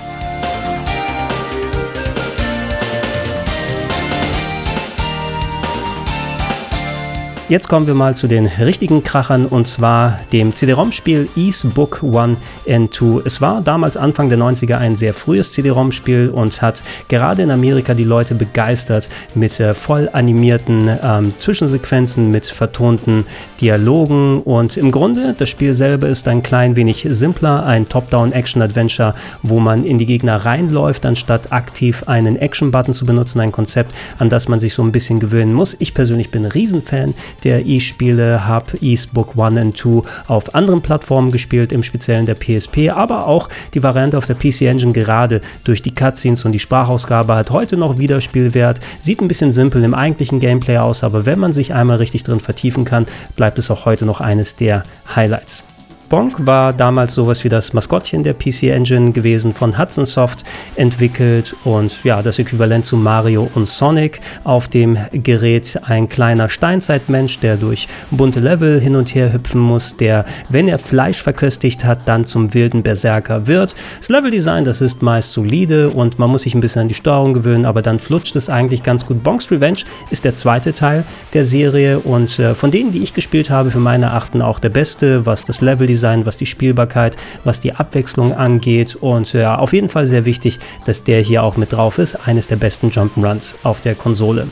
[7.50, 12.38] Jetzt kommen wir mal zu den richtigen Krachern und zwar dem CD-ROM-Spiel Ease Book 1
[12.70, 13.24] and 2.
[13.26, 17.96] Es war damals Anfang der 90er ein sehr frühes CD-ROM-Spiel und hat gerade in Amerika
[17.96, 23.26] die Leute begeistert mit äh, voll animierten ähm, Zwischensequenzen, mit vertonten
[23.60, 29.60] Dialogen und im Grunde, das Spiel selber ist ein klein wenig simpler, ein Top-Down-Action-Adventure, wo
[29.60, 34.48] man in die Gegner reinläuft, anstatt aktiv einen Action-Button zu benutzen, ein Konzept, an das
[34.48, 35.76] man sich so ein bisschen gewöhnen muss.
[35.80, 41.72] Ich persönlich bin Riesenfan der E-Spiele, habe Eastbook 1 und 2 auf anderen Plattformen gespielt,
[41.72, 45.94] im Speziellen der PSP, aber auch die Variante auf der PC Engine gerade durch die
[45.94, 48.80] Cutscenes und die Sprachausgabe hat heute noch Wiederspielwert.
[49.02, 52.40] Sieht ein bisschen simpel im eigentlichen Gameplay aus, aber wenn man sich einmal richtig drin
[52.40, 54.84] vertiefen kann, bleibt es auch heute noch eines der
[55.16, 55.66] Highlights.
[56.10, 60.44] Bonk war damals sowas wie das Maskottchen der PC Engine gewesen, von Hudson Soft
[60.76, 64.20] entwickelt und ja, das Äquivalent zu Mario und Sonic.
[64.44, 69.98] Auf dem Gerät ein kleiner Steinzeitmensch, der durch bunte Level hin und her hüpfen muss,
[69.98, 73.76] der, wenn er Fleisch verköstigt hat, dann zum wilden Berserker wird.
[74.00, 77.36] Das Leveldesign, das ist meist solide und man muss sich ein bisschen an die Steuerung
[77.36, 79.22] gewöhnen, aber dann flutscht es eigentlich ganz gut.
[79.22, 83.52] Bonks Revenge ist der zweite Teil der Serie und äh, von denen, die ich gespielt
[83.52, 87.60] habe, für meine Achten auch der beste, was das Leveldesign sein, was die Spielbarkeit, was
[87.60, 88.96] die Abwechslung angeht.
[88.96, 92.16] Und ja, auf jeden Fall sehr wichtig, dass der hier auch mit drauf ist.
[92.28, 94.48] Eines der besten Jump'n'Runs auf der Konsole.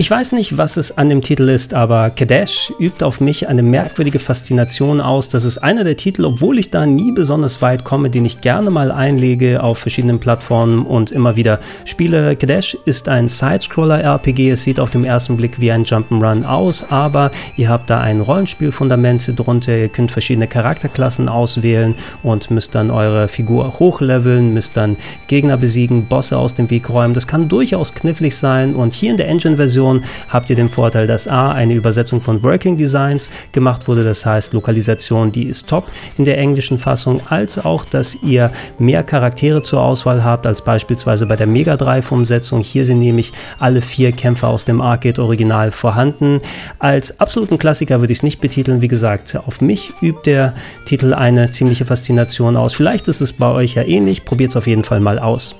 [0.00, 3.62] Ich weiß nicht, was es an dem Titel ist, aber Kadesh übt auf mich eine
[3.62, 5.28] merkwürdige Faszination aus.
[5.28, 8.70] Das ist einer der Titel, obwohl ich da nie besonders weit komme, den ich gerne
[8.70, 12.34] mal einlege auf verschiedenen Plattformen und immer wieder spiele.
[12.34, 14.52] Kadesh ist ein Sidescroller-RPG.
[14.52, 18.22] Es sieht auf den ersten Blick wie ein Jump'n'Run aus, aber ihr habt da ein
[18.22, 19.76] Rollenspielfundament drunter.
[19.76, 26.06] Ihr könnt verschiedene Charakterklassen auswählen und müsst dann eure Figur hochleveln, müsst dann Gegner besiegen,
[26.06, 27.12] Bosse aus dem Weg räumen.
[27.12, 31.06] Das kann durchaus knifflig sein und hier in der Engine-Version Version habt ihr den Vorteil,
[31.06, 35.90] dass A, eine Übersetzung von Working Designs gemacht wurde, das heißt Lokalisation, die ist top
[36.16, 41.26] in der englischen Fassung, als auch, dass ihr mehr Charaktere zur Auswahl habt, als beispielsweise
[41.26, 42.60] bei der Mega Drive Umsetzung.
[42.60, 46.40] Hier sind nämlich alle vier Kämpfer aus dem Arcade Original vorhanden.
[46.78, 48.80] Als absoluten Klassiker würde ich es nicht betiteln.
[48.80, 52.74] Wie gesagt, auf mich übt der Titel eine ziemliche Faszination aus.
[52.74, 54.24] Vielleicht ist es bei euch ja ähnlich.
[54.24, 55.54] Probiert es auf jeden Fall mal aus.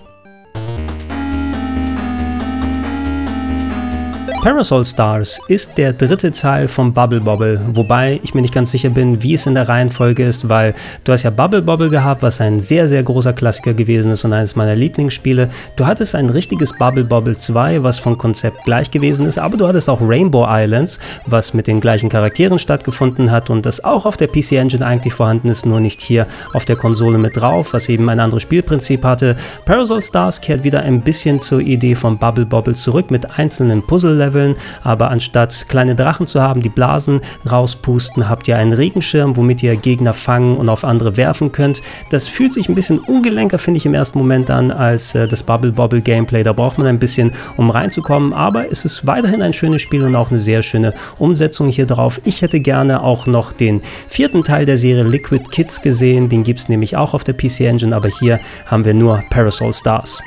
[4.42, 8.88] Parasol Stars ist der dritte Teil von Bubble Bobble, wobei ich mir nicht ganz sicher
[8.88, 10.72] bin, wie es in der Reihenfolge ist, weil
[11.04, 14.32] du hast ja Bubble Bobble gehabt, was ein sehr, sehr großer Klassiker gewesen ist und
[14.32, 15.50] eines meiner Lieblingsspiele.
[15.76, 19.68] Du hattest ein richtiges Bubble Bobble 2, was vom Konzept gleich gewesen ist, aber du
[19.68, 24.16] hattest auch Rainbow Islands, was mit den gleichen Charakteren stattgefunden hat und das auch auf
[24.16, 27.90] der PC Engine eigentlich vorhanden ist, nur nicht hier auf der Konsole mit drauf, was
[27.90, 29.36] eben ein anderes Spielprinzip hatte.
[29.66, 34.29] Parasol Stars kehrt wieder ein bisschen zur Idee von Bubble Bobble zurück mit einzelnen Puzzle-Levels
[34.30, 39.62] Leveln, aber anstatt kleine Drachen zu haben, die Blasen rauspusten, habt ihr einen Regenschirm, womit
[39.62, 41.82] ihr Gegner fangen und auf andere werfen könnt.
[42.10, 45.42] Das fühlt sich ein bisschen ungelenker, finde ich im ersten Moment an, als äh, das
[45.42, 46.42] Bubble Bobble Gameplay.
[46.42, 50.16] Da braucht man ein bisschen, um reinzukommen, aber es ist weiterhin ein schönes Spiel und
[50.16, 52.20] auch eine sehr schöne Umsetzung hier drauf.
[52.24, 56.60] Ich hätte gerne auch noch den vierten Teil der Serie Liquid Kids gesehen, den gibt
[56.60, 60.20] es nämlich auch auf der PC Engine, aber hier haben wir nur Parasol Stars.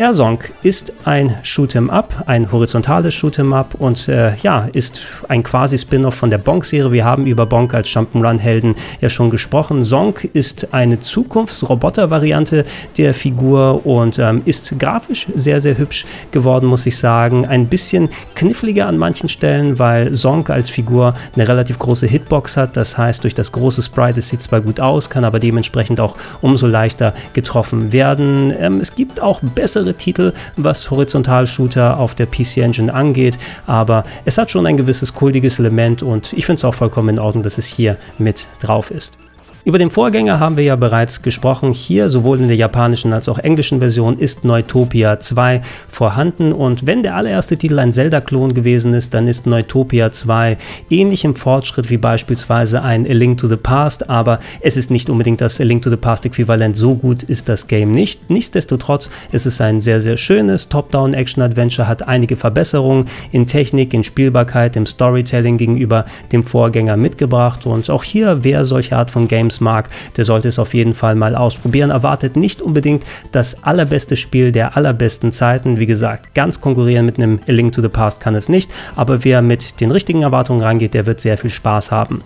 [0.00, 5.76] Airsonk ist ein Shoot'em Up, ein horizontales Shoot'em Up und äh, ja, ist ein quasi
[5.76, 6.90] Spin-off von der Bonk-Serie.
[6.90, 9.82] Wir haben über Bonk als Jump'n'Run-Helden ja schon gesprochen.
[9.82, 12.64] Zonk ist eine Zukunftsroboter-Variante
[12.96, 17.44] der Figur und ähm, ist grafisch sehr, sehr hübsch geworden, muss ich sagen.
[17.44, 22.74] Ein bisschen kniffliger an manchen Stellen, weil Zonk als Figur eine relativ große Hitbox hat.
[22.78, 26.16] Das heißt, durch das große Sprite, es sieht zwar gut aus, kann aber dementsprechend auch
[26.40, 28.50] umso leichter getroffen werden.
[28.58, 34.04] Ähm, es gibt auch bessere andere Titel, was Horizontal-Shooter auf der PC Engine angeht, aber
[34.24, 37.42] es hat schon ein gewisses kultiges Element und ich finde es auch vollkommen in Ordnung,
[37.42, 39.18] dass es hier mit drauf ist.
[39.62, 41.72] Über den Vorgänger haben wir ja bereits gesprochen.
[41.72, 46.54] Hier, sowohl in der japanischen als auch englischen Version, ist Neutopia 2 vorhanden.
[46.54, 50.56] Und wenn der allererste Titel ein Zelda-Klon gewesen ist, dann ist Neutopia 2
[50.88, 54.08] ähnlich im Fortschritt wie beispielsweise ein A Link to the Past.
[54.08, 56.74] Aber es ist nicht unbedingt das A Link to the Past-Äquivalent.
[56.74, 58.30] So gut ist das Game nicht.
[58.30, 64.74] Nichtsdestotrotz ist es ein sehr, sehr schönes Top-Down-Action-Adventure, hat einige Verbesserungen in Technik, in Spielbarkeit,
[64.76, 67.66] im Storytelling gegenüber dem Vorgänger mitgebracht.
[67.66, 70.94] Und auch hier, wer solche Art von Games Games mag, der sollte es auf jeden
[70.94, 71.90] Fall mal ausprobieren.
[71.90, 75.78] Erwartet nicht unbedingt das allerbeste Spiel der allerbesten Zeiten.
[75.78, 79.24] Wie gesagt, ganz konkurrieren mit einem A Link to the Past kann es nicht, aber
[79.24, 82.22] wer mit den richtigen Erwartungen rangeht, der wird sehr viel Spaß haben.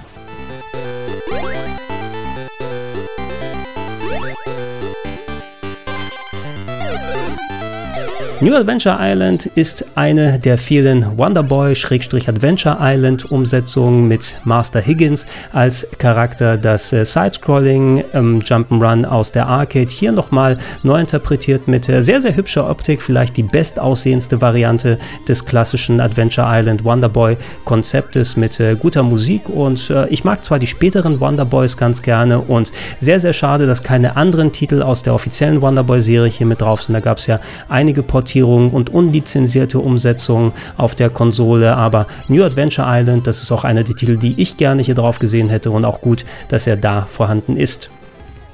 [8.45, 16.59] New Adventure Island ist eine der vielen Wonderboy-Adventure Island Umsetzungen mit Master Higgins als Charakter.
[16.59, 22.21] Das äh, Sidescrolling ähm, Jump'n'Run aus der Arcade hier nochmal neu interpretiert mit äh, sehr,
[22.21, 23.01] sehr hübscher Optik.
[23.01, 29.49] Vielleicht die bestaussehendste Variante des klassischen Adventure Island Wonderboy Konzeptes mit äh, guter Musik.
[29.49, 33.83] Und äh, ich mag zwar die späteren Wonderboys ganz gerne und sehr, sehr schade, dass
[33.83, 36.93] keine anderen Titel aus der offiziellen Wonderboy Serie hier mit drauf sind.
[36.93, 41.77] Da gab es ja einige Portierungen Portierungen und unlizenzierte Umsetzungen auf der Konsole.
[41.77, 45.21] Aber New Adventure Island, das ist auch einer der Titel, die ich gerne hier drauf
[45.21, 47.91] gesehen hätte und auch gut, dass er da vorhanden ist.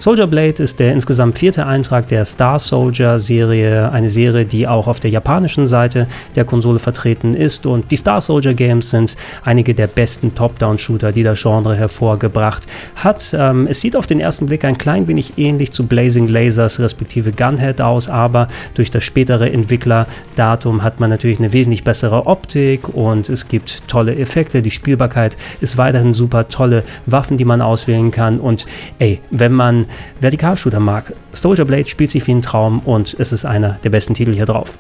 [0.01, 4.87] Soldier Blade ist der insgesamt vierte Eintrag der Star Soldier Serie, eine Serie, die auch
[4.87, 7.67] auf der japanischen Seite der Konsole vertreten ist.
[7.67, 13.37] Und die Star Soldier Games sind einige der besten Top-Down-Shooter, die das Genre hervorgebracht hat.
[13.39, 17.33] Ähm, es sieht auf den ersten Blick ein klein wenig ähnlich zu Blazing Lasers respektive
[17.33, 23.29] Gunhead aus, aber durch das spätere Entwicklerdatum hat man natürlich eine wesentlich bessere Optik und
[23.29, 24.63] es gibt tolle Effekte.
[24.63, 28.41] Die Spielbarkeit ist weiterhin super, tolle Waffen, die man auswählen kann.
[28.41, 28.65] Und
[28.99, 29.85] ey, wenn man
[30.21, 31.13] Vertikalshooter mag.
[31.33, 34.47] Soldier Blade spielt sich wie ein Traum und es ist einer der besten Titel hier
[34.47, 34.73] drauf.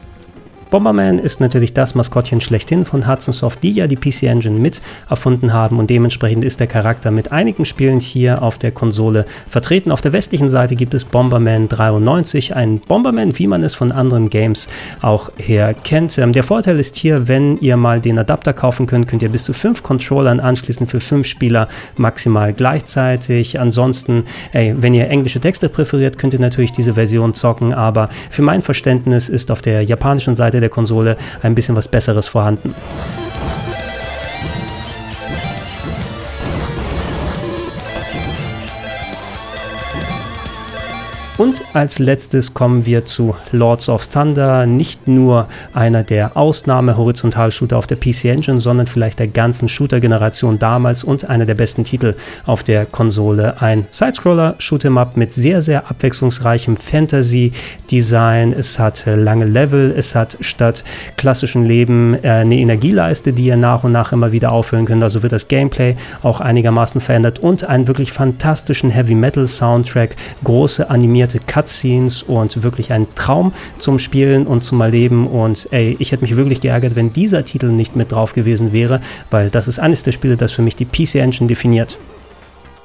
[0.71, 4.81] Bomberman ist natürlich das Maskottchen schlechthin von Hudson Soft, die ja die PC Engine mit
[5.09, 9.91] erfunden haben und dementsprechend ist der Charakter mit einigen Spielen hier auf der Konsole vertreten.
[9.91, 14.31] Auf der westlichen Seite gibt es Bomberman 93, ein Bomberman, wie man es von anderen
[14.31, 14.69] Games
[15.03, 16.17] auch her kennt.
[16.19, 19.45] Ähm, der Vorteil ist hier, wenn ihr mal den Adapter kaufen könnt, könnt ihr bis
[19.45, 23.59] zu fünf Controllern anschließen für fünf Spieler maximal gleichzeitig.
[23.59, 28.43] Ansonsten, ey, wenn ihr englische Texte präferiert, könnt ihr natürlich diese Version zocken, aber für
[28.43, 32.75] mein Verständnis ist auf der japanischen Seite der Konsole ein bisschen was Besseres vorhanden.
[41.41, 47.87] Und als letztes kommen wir zu Lords of Thunder, nicht nur einer der Ausnahme-Horizontal-Shooter auf
[47.87, 52.63] der PC Engine, sondern vielleicht der ganzen Shooter-Generation damals und einer der besten Titel auf
[52.63, 53.59] der Konsole.
[53.63, 58.53] Ein Sidescroller-Shoot'em-up mit sehr, sehr abwechslungsreichem Fantasy-Design.
[58.53, 60.85] Es hat lange Level, es hat statt
[61.17, 65.03] klassischen Leben äh, eine Energieleiste, die ihr nach und nach immer wieder auffüllen könnt.
[65.03, 71.41] Also wird das Gameplay auch einigermaßen verändert und einen wirklich fantastischen Heavy-Metal-Soundtrack, große animierte animierte
[71.47, 75.27] Cutscenes und wirklich ein Traum zum Spielen und zum Erleben.
[75.27, 79.01] Und ey, ich hätte mich wirklich geärgert, wenn dieser Titel nicht mit drauf gewesen wäre,
[79.31, 81.99] weil das ist eines der Spiele, das für mich die PC Engine definiert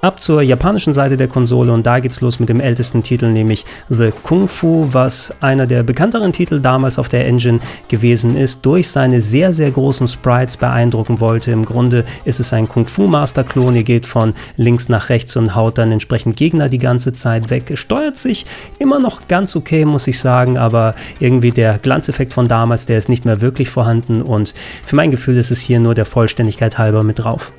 [0.05, 3.65] ab zur japanischen Seite der Konsole und da geht's los mit dem ältesten Titel, nämlich
[3.89, 8.89] The Kung Fu, was einer der bekannteren Titel damals auf der Engine gewesen ist, durch
[8.89, 11.49] seine sehr, sehr großen Sprites beeindrucken wollte.
[11.49, 15.35] Im Grunde ist es ein Kung Fu Master Klon, ihr geht von links nach rechts
[15.37, 17.71] und haut dann entsprechend Gegner die ganze Zeit weg.
[17.73, 18.45] Steuert sich
[18.77, 23.09] immer noch ganz okay, muss ich sagen, aber irgendwie der Glanzeffekt von damals, der ist
[23.09, 24.53] nicht mehr wirklich vorhanden und
[24.85, 27.51] für mein Gefühl ist es hier nur der Vollständigkeit halber mit drauf.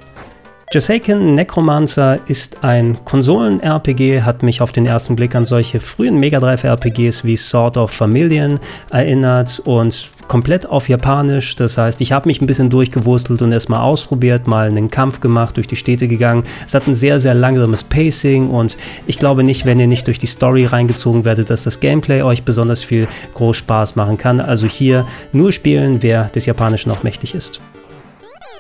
[0.73, 6.41] Jasaken Necromancer ist ein Konsolen-RPG, hat mich auf den ersten Blick an solche frühen Mega
[6.41, 8.59] Drive-RPGs wie Sword of Familian
[8.91, 11.55] erinnert und komplett auf Japanisch.
[11.55, 15.57] Das heißt, ich habe mich ein bisschen durchgewurstelt und erstmal ausprobiert, mal einen Kampf gemacht,
[15.57, 16.43] durch die Städte gegangen.
[16.67, 18.77] Es hat ein sehr, sehr langsames Pacing und
[19.07, 22.43] ich glaube nicht, wenn ihr nicht durch die Story reingezogen werdet, dass das Gameplay euch
[22.43, 24.41] besonders viel groß Spaß machen kann.
[24.41, 27.61] Also hier nur spielen, wer des Japanischen auch mächtig ist.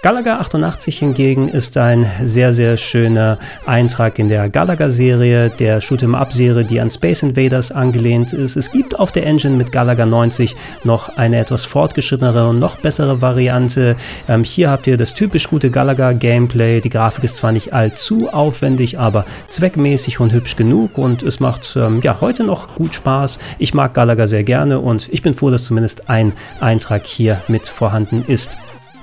[0.06, 6.80] Galaga 88 hingegen ist ein sehr, sehr schöner Eintrag in der Galaga-Serie, der Shoot'em-Up-Serie, die
[6.80, 8.54] an Space Invaders angelehnt ist.
[8.54, 13.20] Es gibt auf der Engine mit Galaga 90 noch eine etwas fortgeschrittenere und noch bessere
[13.20, 13.96] Variante.
[14.28, 16.80] Ähm, hier habt ihr das typisch gute Galaga-Gameplay.
[16.82, 21.74] Die Grafik ist zwar nicht allzu aufwendig, aber zweckmäßig und hübsch genug und es macht
[21.74, 23.40] ähm, ja heute noch gut Spaß.
[23.58, 27.66] Ich mag Galaga sehr gerne und ich bin froh, dass zumindest ein Eintrag hier mit
[27.66, 28.56] vorhanden ist.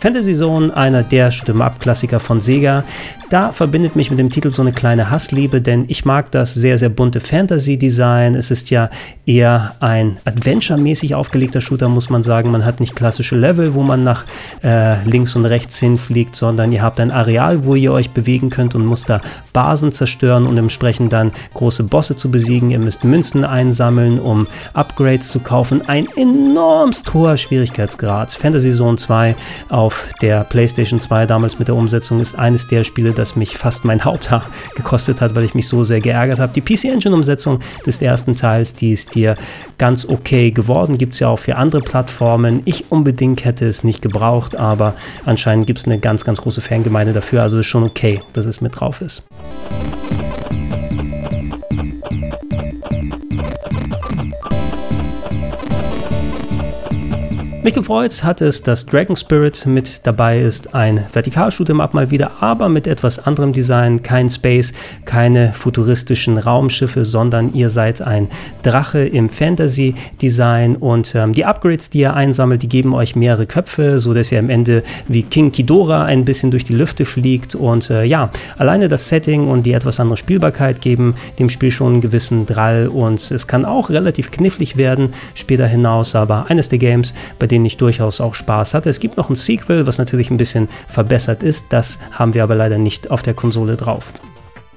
[0.04, 2.84] Fantasy Zone, einer der Shoot'em-up-Klassiker von Sega,
[3.34, 6.78] da verbindet mich mit dem Titel so eine kleine Hassliebe, denn ich mag das sehr,
[6.78, 8.36] sehr bunte Fantasy-Design.
[8.36, 8.92] Es ist ja
[9.26, 12.52] eher ein Adventure-mäßig aufgelegter Shooter, muss man sagen.
[12.52, 14.26] Man hat nicht klassische Level, wo man nach
[14.63, 18.76] äh, links und rechts hinfliegt, sondern ihr habt ein Areal, wo ihr euch bewegen könnt
[18.76, 19.20] und müsst da
[19.52, 22.70] Basen zerstören und entsprechend dann große Bosse zu besiegen.
[22.70, 25.82] Ihr müsst Münzen einsammeln, um Upgrades zu kaufen.
[25.88, 28.34] Ein enormst hoher Schwierigkeitsgrad.
[28.34, 29.36] Fantasy Zone 2
[29.70, 33.58] auf der PlayStation 2 damals mit der Umsetzung ist eines der Spiele, das das mich
[33.58, 36.52] fast mein Haupthaar gekostet hat, weil ich mich so sehr geärgert habe.
[36.54, 39.38] Die PC Engine Umsetzung des ersten Teils, die ist dir
[39.78, 42.62] ganz okay geworden, gibt es ja auch für andere Plattformen.
[42.66, 47.14] Ich unbedingt hätte es nicht gebraucht, aber anscheinend gibt es eine ganz, ganz große Fangemeinde
[47.14, 47.42] dafür.
[47.42, 49.24] Also ist schon okay, dass es mit drauf ist.
[57.63, 60.76] Mich gefreut hat es, dass Dragon Spirit mit dabei ist.
[60.76, 64.04] Ein Vertikalshoot'em-up mal wieder, aber mit etwas anderem Design.
[64.04, 64.73] Kein Space,
[65.06, 68.28] keine futuristischen Raumschiffe, sondern ihr seid ein
[68.63, 70.76] Drache im Fantasy-Design.
[70.76, 74.39] Und ähm, die Upgrades, die ihr einsammelt, die geben euch mehrere Köpfe, so dass ihr
[74.39, 77.56] am Ende wie King Kidora ein bisschen durch die Lüfte fliegt.
[77.56, 81.93] Und äh, ja, alleine das Setting und die etwas andere Spielbarkeit geben dem Spiel schon
[81.93, 82.89] einen gewissen Drall.
[82.89, 87.66] Und es kann auch relativ knifflig werden später hinaus, aber eines der Games, bei denen
[87.66, 88.89] ich durchaus auch Spaß hatte.
[88.89, 91.68] Es gibt noch ein Sequel, was natürlich ein bisschen verbessert ist.
[91.70, 94.12] Das haben wir aber leider nicht auf der Konsole drauf.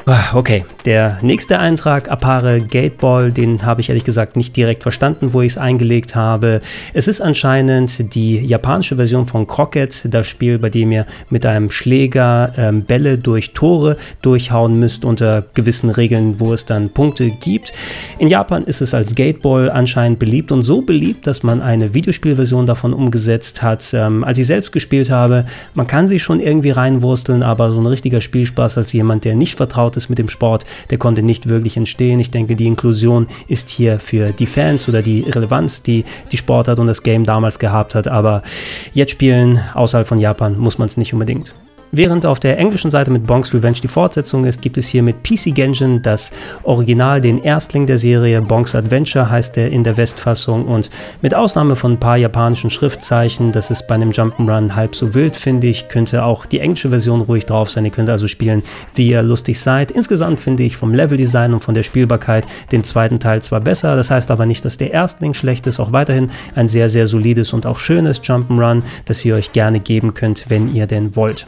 [0.09, 5.33] Ah, okay, der nächste Eintrag, Apare Gateball, den habe ich ehrlich gesagt nicht direkt verstanden,
[5.33, 6.61] wo ich es eingelegt habe.
[6.95, 11.71] Es ist anscheinend die japanische Version von Crockett, das Spiel, bei dem ihr mit einem
[11.71, 17.73] Schläger ähm, Bälle durch Tore durchhauen müsst unter gewissen Regeln, wo es dann Punkte gibt.
[18.21, 22.65] In Japan ist es als Gateball anscheinend beliebt und so beliebt, dass man eine Videospielversion
[22.67, 23.85] davon umgesetzt hat.
[23.93, 27.87] Ähm, als ich selbst gespielt habe, man kann sie schon irgendwie reinwursteln, aber so ein
[27.87, 31.77] richtiger Spielspaß als jemand, der nicht vertraut ist mit dem Sport, der konnte nicht wirklich
[31.77, 32.21] entstehen.
[32.21, 36.79] Ich denke, die Inklusion ist hier für die Fans oder die Relevanz, die die Sportart
[36.79, 38.09] und das Game damals gehabt hat.
[38.09, 38.43] Aber
[38.93, 41.55] jetzt spielen außerhalb von Japan muss man es nicht unbedingt.
[41.93, 45.23] Während auf der englischen Seite mit Bonks Revenge die Fortsetzung ist, gibt es hier mit
[45.23, 46.33] PC Genjin das
[46.65, 48.43] Original, den Erstling der Serie.
[48.43, 50.91] Bonks Adventure heißt er in der Westfassung und
[51.23, 55.37] mit Ausnahme von ein paar japanischen Schriftzeichen, das ist bei einem Jump'n'Run halb so wild,
[55.37, 57.85] finde ich, könnte auch die englische Version ruhig drauf sein.
[57.85, 58.63] Ihr könnt also spielen,
[58.95, 59.91] wie ihr lustig seid.
[59.91, 64.11] Insgesamt finde ich vom Leveldesign und von der Spielbarkeit den zweiten Teil zwar besser, das
[64.11, 67.65] heißt aber nicht, dass der Erstling schlecht ist, auch weiterhin ein sehr, sehr solides und
[67.65, 71.47] auch schönes Jump'n'Run, das ihr euch gerne geben könnt, wenn ihr denn wollt.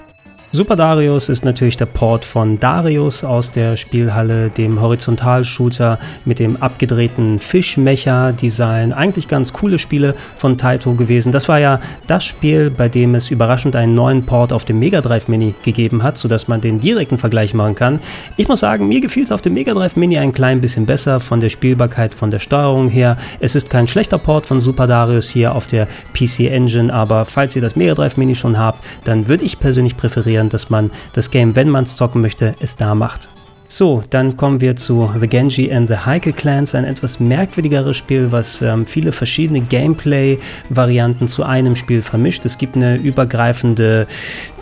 [0.50, 6.56] Super Darius ist natürlich der Port von Darius aus der Spielhalle, dem Horizontalshooter mit dem
[6.56, 8.94] abgedrehten Fischmecher-Design.
[8.94, 11.32] Eigentlich ganz coole Spiele von Taito gewesen.
[11.32, 15.02] Das war ja das Spiel, bei dem es überraschend einen neuen Port auf dem Mega
[15.02, 18.00] Drive Mini gegeben hat, sodass man den direkten Vergleich machen kann.
[18.38, 21.20] Ich muss sagen, mir gefiel es auf dem Mega Drive Mini ein klein bisschen besser
[21.20, 23.18] von der Spielbarkeit, von der Steuerung her.
[23.38, 27.54] Es ist kein schlechter Port von Super Darius hier auf der PC Engine, aber falls
[27.54, 30.90] ihr das Mega Drive Mini schon habt, dann würde ich persönlich präferieren, inspirieren, dass man
[31.12, 33.28] das Game, wenn man es zocken möchte, es da macht.
[33.70, 38.32] So, dann kommen wir zu The Genji and the Heike Clans, ein etwas merkwürdigeres Spiel,
[38.32, 42.46] was ähm, viele verschiedene Gameplay-Varianten zu einem Spiel vermischt.
[42.46, 44.06] Es gibt eine übergreifende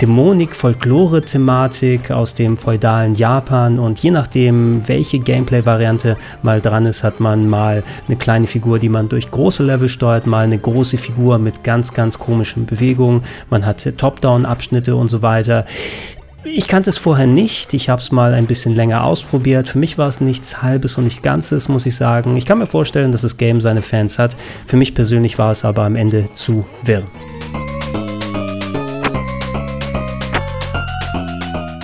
[0.00, 7.48] Dämonik-Folklore-Thematik aus dem feudalen Japan und je nachdem, welche Gameplay-Variante mal dran ist, hat man
[7.48, 11.62] mal eine kleine Figur, die man durch große Level steuert, mal eine große Figur mit
[11.62, 13.22] ganz, ganz komischen Bewegungen.
[13.50, 15.64] Man hat Top-Down-Abschnitte und so weiter.
[16.48, 17.74] Ich kannte es vorher nicht.
[17.74, 19.68] Ich habe es mal ein bisschen länger ausprobiert.
[19.68, 22.36] Für mich war es nichts Halbes und nicht Ganzes, muss ich sagen.
[22.36, 24.36] Ich kann mir vorstellen, dass das Game seine Fans hat.
[24.66, 27.04] Für mich persönlich war es aber am Ende zu wirr.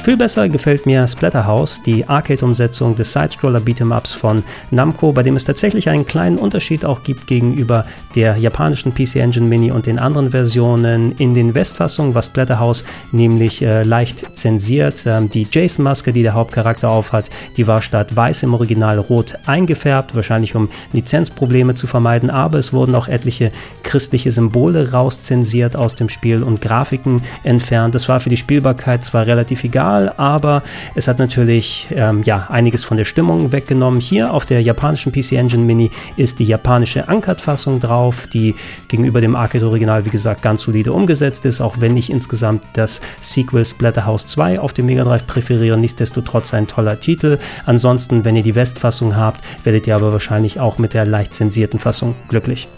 [0.04, 5.44] Viel besser gefällt mir Splatterhouse, die Arcade-Umsetzung des Sidescroller Beat'em-Ups von Namco, bei dem es
[5.44, 7.86] tatsächlich einen kleinen Unterschied auch gibt gegenüber
[8.16, 11.12] der japanischen PC Engine Mini und den anderen Versionen.
[11.18, 15.04] In den Westfassungen war Splatterhouse nämlich äh, leicht zensiert.
[15.06, 20.16] Ähm, die Jason-Maske, die der Hauptcharakter aufhat, die war statt weiß im Original rot eingefärbt,
[20.16, 23.52] wahrscheinlich um Lizenzprobleme zu vermeiden, aber es wurden auch etliche
[23.84, 27.94] christliche Symbole rauszensiert aus dem Spiel und Grafiken entfernt.
[27.94, 30.62] Das war für die Spielbarkeit zwar relativ egal, Original, aber
[30.94, 34.00] es hat natürlich ähm, ja, einiges von der Stimmung weggenommen.
[34.00, 38.54] Hier auf der japanischen PC Engine Mini ist die japanische Uncut-Fassung drauf, die
[38.88, 43.64] gegenüber dem Arcade-Original, wie gesagt, ganz solide umgesetzt ist, auch wenn ich insgesamt das Sequel
[43.64, 45.78] Splatterhouse 2 auf dem Mega Drive präferiere.
[45.78, 47.38] Nichtsdestotrotz ein toller Titel.
[47.66, 51.78] Ansonsten, wenn ihr die Westfassung habt, werdet ihr aber wahrscheinlich auch mit der leicht zensierten
[51.78, 52.68] Fassung glücklich.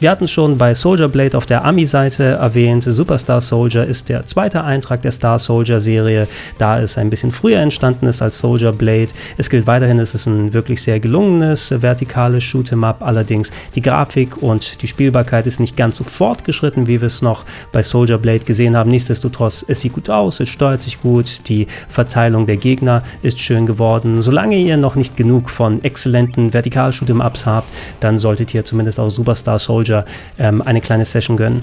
[0.00, 4.62] Wir hatten schon bei Soldier Blade auf der Ami-Seite erwähnt, Superstar Soldier ist der zweite
[4.62, 9.08] Eintrag der Star Soldier-Serie, da es ein bisschen früher entstanden ist als Soldier Blade.
[9.38, 14.82] Es gilt weiterhin, es ist ein wirklich sehr gelungenes vertikales Shoot'em-up, allerdings die Grafik und
[14.82, 18.76] die Spielbarkeit ist nicht ganz so fortgeschritten, wie wir es noch bei Soldier Blade gesehen
[18.76, 18.92] haben.
[18.92, 23.66] Nichtsdestotrotz, es sieht gut aus, es steuert sich gut, die Verteilung der Gegner ist schön
[23.66, 24.22] geworden.
[24.22, 29.58] Solange ihr noch nicht genug von exzellenten Vertikal-Shoot'em-ups habt, dann solltet ihr zumindest auch Superstar
[29.58, 29.87] Soldier
[30.38, 31.62] ähm, eine kleine Session gönnen.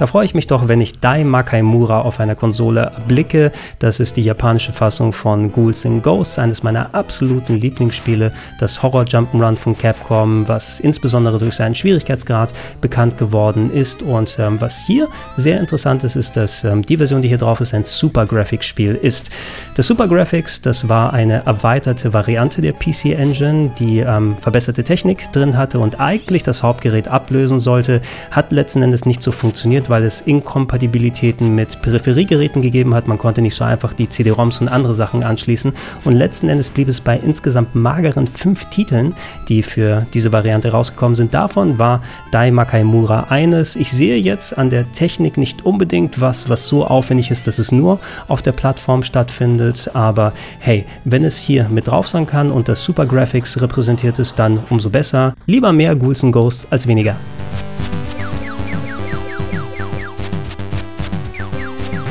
[0.00, 3.52] Da freue ich mich doch, wenn ich Dai Makaimura auf einer Konsole erblicke.
[3.80, 9.02] Das ist die japanische Fassung von Ghouls and Ghosts, eines meiner absoluten Lieblingsspiele, das Horror
[9.02, 14.02] Jump'n'Run von Capcom, was insbesondere durch seinen Schwierigkeitsgrad bekannt geworden ist.
[14.02, 17.60] Und ähm, was hier sehr interessant ist, ist, dass ähm, die Version, die hier drauf
[17.60, 19.28] ist, ein Super Graphics Spiel ist.
[19.74, 25.30] Das Super Graphics, das war eine erweiterte Variante der PC Engine, die ähm, verbesserte Technik
[25.32, 30.04] drin hatte und eigentlich das Hauptgerät ablösen sollte, hat letzten Endes nicht so funktioniert, weil
[30.04, 33.08] es Inkompatibilitäten mit Peripheriegeräten gegeben hat.
[33.08, 35.72] Man konnte nicht so einfach die CD-ROMs und andere Sachen anschließen.
[36.04, 39.14] Und letzten Endes blieb es bei insgesamt mageren fünf Titeln,
[39.48, 41.34] die für diese Variante rausgekommen sind.
[41.34, 43.76] Davon war Dai Makaimura eines.
[43.76, 47.72] Ich sehe jetzt an der Technik nicht unbedingt was, was so aufwendig ist, dass es
[47.72, 49.90] nur auf der Plattform stattfindet.
[49.94, 54.38] Aber hey, wenn es hier mit drauf sein kann und das Super Graphics repräsentiert ist,
[54.38, 55.34] dann umso besser.
[55.46, 57.16] Lieber mehr Ghouls Ghosts als weniger.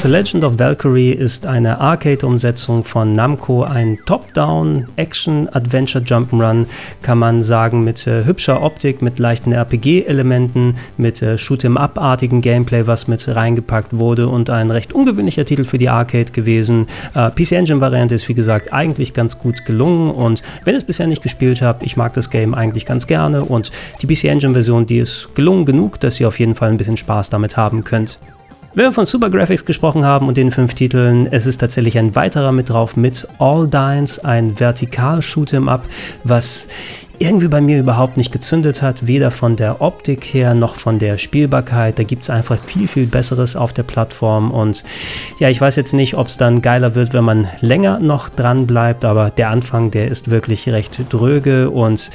[0.01, 6.67] The Legend of Valkyrie ist eine Arcade-Umsetzung von Namco, ein Top-Down Action-Adventure Jump'n'Run,
[7.01, 13.09] kann man sagen, mit äh, hübscher Optik, mit leichten RPG-Elementen, mit äh, Shoot'em-up-artigen Gameplay, was
[13.09, 16.87] mit reingepackt wurde und ein recht ungewöhnlicher Titel für die Arcade gewesen.
[17.13, 21.07] Äh, PC Engine-Variante ist wie gesagt eigentlich ganz gut gelungen und wenn ihr es bisher
[21.07, 24.99] nicht gespielt habt, ich mag das Game eigentlich ganz gerne und die PC Engine-Version, die
[24.99, 28.17] ist gelungen genug, dass ihr auf jeden Fall ein bisschen Spaß damit haben könnt.
[28.79, 32.15] Wenn wir von Super Graphics gesprochen haben und den fünf Titeln, es ist tatsächlich ein
[32.15, 35.83] weiterer mit drauf mit All Dines, ein Vertikal-Shoot'em-up,
[36.23, 36.69] was
[37.19, 41.17] irgendwie bei mir überhaupt nicht gezündet hat, weder von der Optik her noch von der
[41.17, 41.99] Spielbarkeit.
[41.99, 44.83] Da gibt es einfach viel, viel Besseres auf der Plattform und
[45.37, 48.67] ja, ich weiß jetzt nicht, ob es dann geiler wird, wenn man länger noch dran
[48.67, 52.09] bleibt, aber der Anfang, der ist wirklich recht dröge und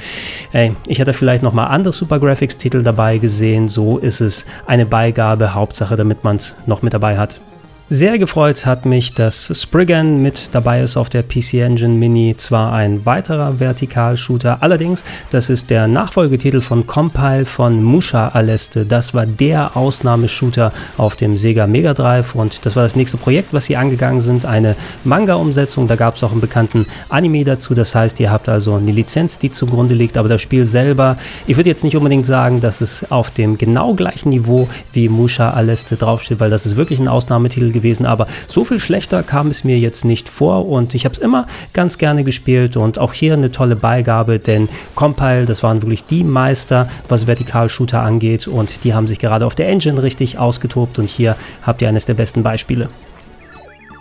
[0.51, 3.69] ey, ich hätte vielleicht noch mal andere Super Graphics Titel dabei gesehen.
[3.69, 7.39] So ist es eine Beigabe, Hauptsache, damit man es noch mit dabei hat.
[7.87, 12.33] Sehr gefreut hat mich, dass Spriggan mit dabei ist auf der PC Engine Mini.
[12.35, 18.87] Zwar ein weiterer Vertikalshooter, allerdings, das ist der Nachfolgetitel von Compile von Musha Aleste.
[18.87, 23.53] Das war der Ausnahmeshooter auf dem Sega Mega Drive und das war das nächste Projekt,
[23.53, 24.45] was sie angegangen sind.
[24.45, 27.75] Eine Manga-Umsetzung, da gab es auch einen bekannten Anime dazu.
[27.75, 31.55] Das heißt, ihr habt also eine Lizenz, die zugrunde liegt, aber das Spiel selber, ich
[31.55, 35.97] würde jetzt nicht unbedingt sagen, dass es auf dem genau gleichen Niveau wie Musha Aleste
[35.97, 39.77] draufsteht, weil das ist wirklich ein Ausnahmetitel gewesen, aber so viel schlechter kam es mir
[39.77, 43.51] jetzt nicht vor und ich habe es immer ganz gerne gespielt und auch hier eine
[43.51, 49.05] tolle Beigabe, denn Compile, das waren wirklich die Meister, was Vertikalshooter angeht und die haben
[49.05, 52.89] sich gerade auf der Engine richtig ausgetobt und hier habt ihr eines der besten Beispiele.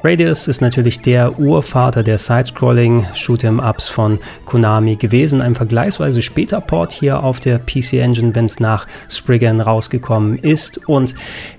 [0.06, 5.40] Radius ist natürlich der Urvater der Sidescrolling Shoot'em Ups von Konami gewesen.
[5.40, 10.78] Ein vergleichsweise später Port hier auf der PC Engine, wenn es nach Spriggan rausgekommen ist.
[10.86, 11.14] Und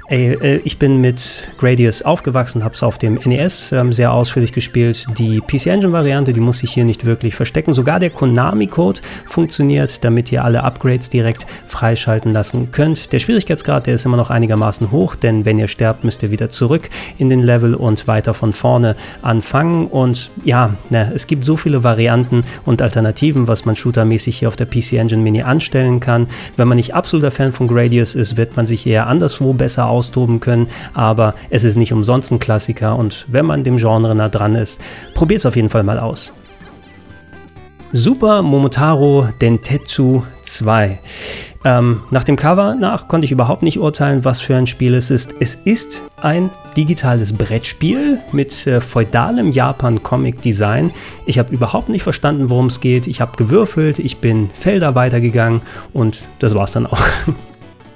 [0.07, 4.53] Ey, äh, ich bin mit Gradius aufgewachsen, habe es auf dem NES ähm, sehr ausführlich
[4.53, 5.07] gespielt.
[5.17, 7.73] Die PC Engine Variante, die muss ich hier nicht wirklich verstecken.
[7.73, 13.13] Sogar der Konami-Code funktioniert, damit ihr alle Upgrades direkt freischalten lassen könnt.
[13.13, 16.51] Der Schwierigkeitsgrad, der ist immer noch einigermaßen hoch, denn wenn ihr sterbt, müsst ihr wieder
[16.51, 16.87] zurück
[17.17, 19.87] in den Level und weiter von vorne anfangen.
[19.87, 24.55] Und ja, ne, es gibt so viele Varianten und Alternativen, was man shootermäßig hier auf
[24.55, 26.27] der PC Engine Mini anstellen kann.
[26.57, 30.39] Wenn man nicht absoluter Fan von Gradius ist, wird man sich eher anderswo besser austoben
[30.39, 34.55] können, aber es ist nicht umsonst ein Klassiker und wenn man dem Genre nah dran
[34.55, 34.81] ist,
[35.13, 36.33] probiert es auf jeden Fall mal aus.
[37.91, 40.99] Super Momotaro Dentetsu 2.
[41.63, 45.09] Ähm, nach dem Cover nach konnte ich überhaupt nicht urteilen, was für ein Spiel es
[45.09, 45.33] ist.
[45.39, 50.91] Es ist ein digitales Brettspiel mit äh, feudalem Japan-Comic-Design.
[51.25, 53.07] Ich habe überhaupt nicht verstanden, worum es geht.
[53.07, 55.61] Ich habe gewürfelt, ich bin Felder weitergegangen
[55.93, 57.01] und das war's dann auch.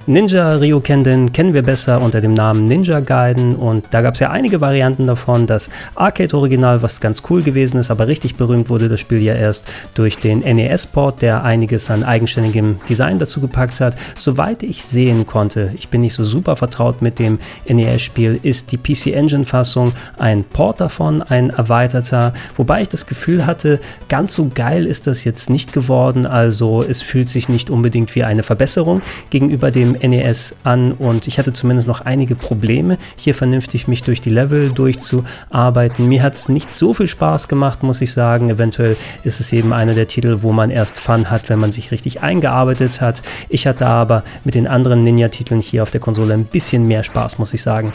[0.10, 4.32] Ninja Ryukenden kennen wir besser unter dem Namen Ninja Gaiden und da gab es ja
[4.32, 5.46] einige Varianten davon.
[5.46, 9.68] Das Arcade-Original, was ganz cool gewesen ist, aber richtig berühmt wurde das Spiel ja erst
[9.94, 13.96] durch den NES-Port, der einiges an eigenständigem Design dazu gepackt hat.
[14.16, 17.38] Soweit ich sehen konnte, ich bin nicht so super vertraut mit dem
[17.68, 23.80] NES-Spiel, ist die PC Engine-Fassung ein Port davon, ein erweiterter, wobei ich das Gefühl hatte,
[24.08, 28.24] ganz so geil ist das jetzt nicht geworden, also es fühlt sich nicht unbedingt wie
[28.24, 33.88] eine Verbesserung gegenüber dem NES an und ich hatte zumindest noch einige Probleme, hier vernünftig
[33.88, 36.08] mich durch die Level durchzuarbeiten.
[36.08, 38.50] Mir hat es nicht so viel Spaß gemacht, muss ich sagen.
[38.50, 41.92] Eventuell ist es eben einer der Titel, wo man erst Fun hat, wenn man sich
[41.92, 43.22] richtig eingearbeitet hat.
[43.50, 47.38] Ich hatte aber mit den anderen Ninja-Titeln hier auf der Konsole ein bisschen mehr Spaß,
[47.38, 47.94] muss ich sagen.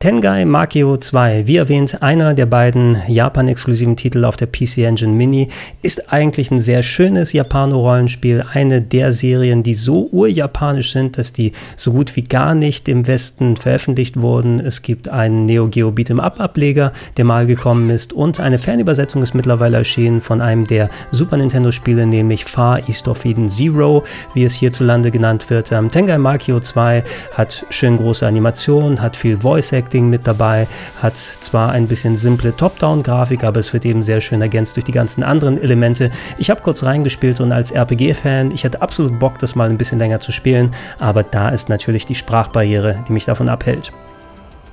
[0.00, 5.48] Tengai Makio 2, wie erwähnt, einer der beiden Japan-exklusiven Titel auf der PC Engine Mini,
[5.82, 8.44] ist eigentlich ein sehr schönes Japano-Rollenspiel.
[8.52, 13.08] Eine der Serien, die so urjapanisch sind, dass die so gut wie gar nicht im
[13.08, 14.60] Westen veröffentlicht wurden.
[14.60, 19.34] Es gibt einen Neo Geo Beat'em Up-Ableger, der mal gekommen ist, und eine Fernübersetzung ist
[19.34, 24.54] mittlerweile erschienen von einem der Super Nintendo-Spiele, nämlich Far East of Eden Zero, wie es
[24.54, 25.72] hierzulande genannt wird.
[25.72, 30.66] Ähm, Tengai Makio 2 hat schön große Animationen, hat viel Voice-Acting Acting mit dabei,
[31.00, 34.92] hat zwar ein bisschen simple Top-Down-Grafik, aber es wird eben sehr schön ergänzt durch die
[34.92, 36.10] ganzen anderen Elemente.
[36.36, 39.98] Ich habe kurz reingespielt und als RPG-Fan, ich hatte absolut Bock, das mal ein bisschen
[39.98, 43.90] länger zu spielen, aber da ist natürlich die Sprachbarriere, die mich davon abhält.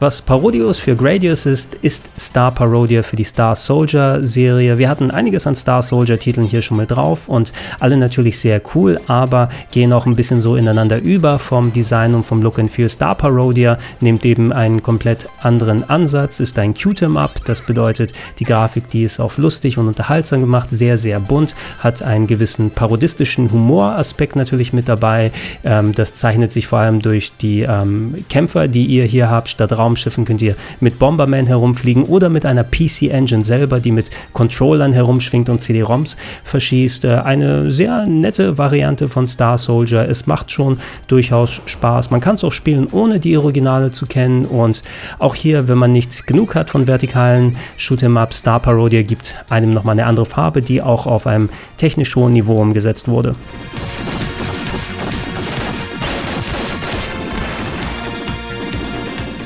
[0.01, 4.77] Was Parodius für Gradius ist, ist Star Parodia für die Star Soldier Serie.
[4.77, 8.61] Wir hatten einiges an Star Soldier Titeln hier schon mal drauf und alle natürlich sehr
[8.73, 12.69] cool, aber gehen auch ein bisschen so ineinander über vom Design und vom Look and
[12.69, 12.89] Feel.
[12.89, 18.89] Star Parodia nimmt eben einen komplett anderen Ansatz, ist ein Q-Tem-Up, das bedeutet, die Grafik,
[18.89, 24.35] die ist auf lustig und unterhaltsam gemacht, sehr, sehr bunt, hat einen gewissen parodistischen Humoraspekt
[24.35, 25.31] natürlich mit dabei.
[25.63, 29.77] Ähm, das zeichnet sich vor allem durch die ähm, Kämpfer, die ihr hier habt, statt
[29.85, 35.47] Raumschiffen könnt ihr mit Bomberman herumfliegen oder mit einer PC-Engine selber, die mit Controllern herumschwingt
[35.49, 37.05] und CD-ROMs verschießt.
[37.05, 40.09] Äh, eine sehr nette Variante von Star Soldier.
[40.09, 42.09] Es macht schon durchaus Spaß.
[42.09, 44.45] Man kann es auch spielen, ohne die Originale zu kennen.
[44.45, 44.81] Und
[45.19, 49.93] auch hier, wenn man nicht genug hat von vertikalen Shoot'em-Up, Star Parodia gibt einem nochmal
[49.93, 53.35] eine andere Farbe, die auch auf einem technisch hohen Niveau umgesetzt wurde.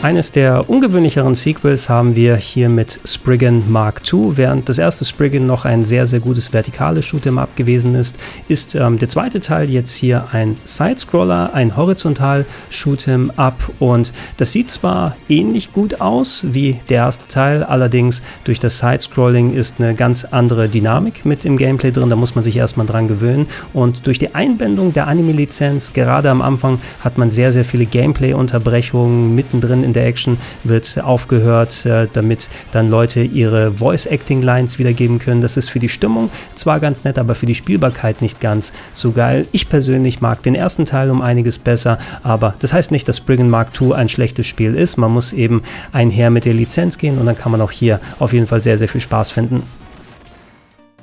[0.01, 4.37] Eines der ungewöhnlicheren Sequels haben wir hier mit Spriggan Mark II.
[4.37, 8.75] Während das erste Spriggan noch ein sehr, sehr gutes vertikales Shoot'em Up gewesen ist, ist
[8.75, 13.55] ähm, der zweite Teil jetzt hier ein Sidescroller, ein horizontal Shoot'em Up.
[13.79, 19.53] Und das sieht zwar ähnlich gut aus wie der erste Teil, allerdings durch das Sidescrolling
[19.53, 23.09] ist eine ganz andere Dynamik mit im Gameplay drin, da muss man sich erstmal dran
[23.09, 23.47] gewöhnen.
[23.73, 29.35] Und durch die Einbindung der Anime-Lizenz, gerade am Anfang, hat man sehr, sehr viele Gameplay-Unterbrechungen
[29.35, 35.41] mittendrin in der Action wird aufgehört, äh, damit dann Leute ihre Voice-Acting-Lines wiedergeben können.
[35.41, 39.11] Das ist für die Stimmung zwar ganz nett, aber für die Spielbarkeit nicht ganz so
[39.11, 39.47] geil.
[39.51, 43.49] Ich persönlich mag den ersten Teil um einiges besser, aber das heißt nicht, dass Spriggan
[43.49, 44.97] Mark II ein schlechtes Spiel ist.
[44.97, 48.33] Man muss eben einher mit der Lizenz gehen und dann kann man auch hier auf
[48.33, 49.63] jeden Fall sehr, sehr viel Spaß finden.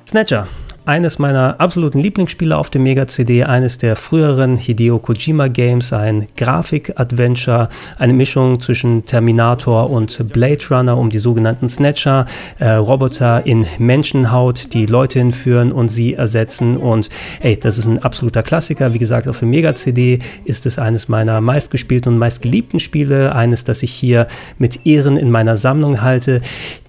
[0.08, 0.46] Snatcher
[0.86, 6.28] eines meiner absoluten Lieblingsspiele auf dem Mega CD, eines der früheren Hideo Kojima Games, ein
[6.36, 7.68] Grafik-Adventure,
[7.98, 12.26] eine Mischung zwischen Terminator und Blade Runner um die sogenannten Snatcher,
[12.60, 16.76] äh, Roboter in Menschenhaut, die Leute hinführen und sie ersetzen.
[16.76, 17.10] Und
[17.40, 18.94] ey, das ist ein absoluter Klassiker.
[18.94, 23.64] Wie gesagt, auf dem Mega CD ist es eines meiner meistgespielten und meistgeliebten Spiele, eines,
[23.64, 24.28] das ich hier
[24.58, 26.42] mit Ehren in meiner Sammlung halte.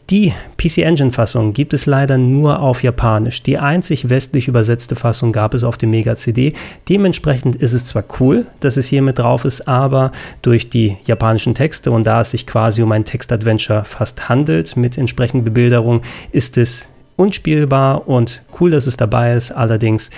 [0.10, 3.43] Die PC Engine Fassung gibt es leider nur auf Japanisch.
[3.43, 6.53] Die einzig westlich übersetzte Fassung gab es auf dem Mega CD.
[6.88, 11.55] Dementsprechend ist es zwar cool, dass es hier mit drauf ist, aber durch die japanischen
[11.55, 16.01] Texte und da es sich quasi um ein Textadventure fast handelt mit entsprechenden Bebilderung,
[16.32, 16.88] ist es
[17.18, 19.51] unspielbar und cool, dass es dabei ist.
[19.51, 20.10] Allerdings,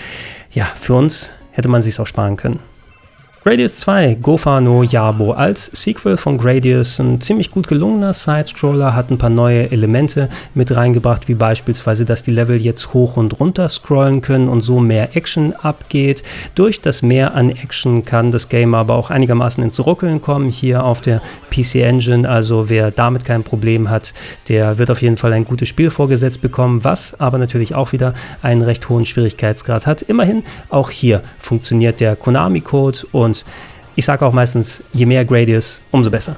[0.52, 2.60] ja, für uns hätte man sich auch sparen können.
[3.50, 9.10] Gradius 2, Gofa no Yabo, als Sequel von Gradius, ein ziemlich gut gelungener Side-Scroller, hat
[9.10, 13.68] ein paar neue Elemente mit reingebracht, wie beispielsweise, dass die Level jetzt hoch und runter
[13.68, 16.22] scrollen können und so mehr Action abgeht.
[16.54, 20.84] Durch das Mehr an Action kann das Game aber auch einigermaßen ins Ruckeln kommen, hier
[20.84, 21.20] auf der
[21.50, 24.14] PC Engine, also wer damit kein Problem hat,
[24.48, 28.14] der wird auf jeden Fall ein gutes Spiel vorgesetzt bekommen, was aber natürlich auch wieder
[28.44, 30.04] einen recht hohen Schwierigkeitsgrad hat.
[30.04, 33.39] Immerhin, auch hier funktioniert der Konami-Code und
[33.96, 36.36] ich sage auch meistens, je mehr Gradius, umso besser.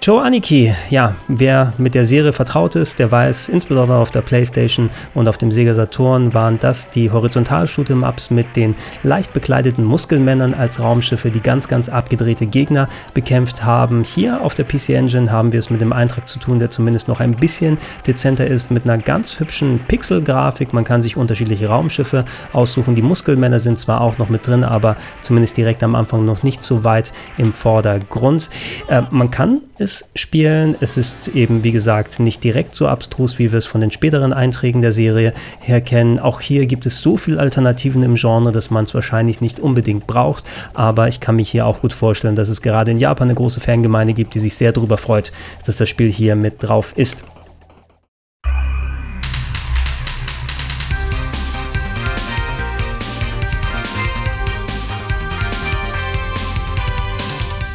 [0.00, 4.90] Joe Aniki, ja, wer mit der Serie vertraut ist, der weiß, insbesondere auf der PlayStation
[5.12, 10.78] und auf dem Sega Saturn waren das die Horizontal-Shoot'em-Ups mit den leicht bekleideten Muskelmännern als
[10.78, 14.04] Raumschiffe, die ganz, ganz abgedrehte Gegner bekämpft haben.
[14.04, 17.08] Hier auf der PC Engine haben wir es mit dem Eintrag zu tun, der zumindest
[17.08, 17.76] noch ein bisschen
[18.06, 20.72] dezenter ist, mit einer ganz hübschen Pixel-Grafik.
[20.72, 22.94] Man kann sich unterschiedliche Raumschiffe aussuchen.
[22.94, 26.62] Die Muskelmänner sind zwar auch noch mit drin, aber zumindest direkt am Anfang noch nicht
[26.62, 28.48] so weit im Vordergrund.
[28.86, 30.76] Äh, man kann es spielen.
[30.80, 34.32] Es ist eben, wie gesagt, nicht direkt so abstrus, wie wir es von den späteren
[34.32, 36.18] Einträgen der Serie her kennen.
[36.18, 40.06] Auch hier gibt es so viele Alternativen im Genre, dass man es wahrscheinlich nicht unbedingt
[40.06, 40.44] braucht.
[40.74, 43.60] Aber ich kann mich hier auch gut vorstellen, dass es gerade in Japan eine große
[43.60, 45.32] Fangemeinde gibt, die sich sehr darüber freut,
[45.66, 47.24] dass das Spiel hier mit drauf ist.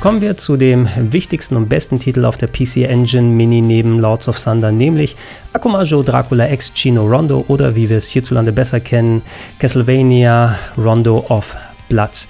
[0.04, 4.28] Kommen wir zu dem wichtigsten und besten Titel auf der PC Engine Mini neben Lords
[4.28, 5.16] of Thunder, nämlich
[5.54, 9.22] Akumajo Dracula X Chino Rondo oder wie wir es hierzulande besser kennen,
[9.60, 11.56] Castlevania Rondo of
[11.88, 12.28] Blood.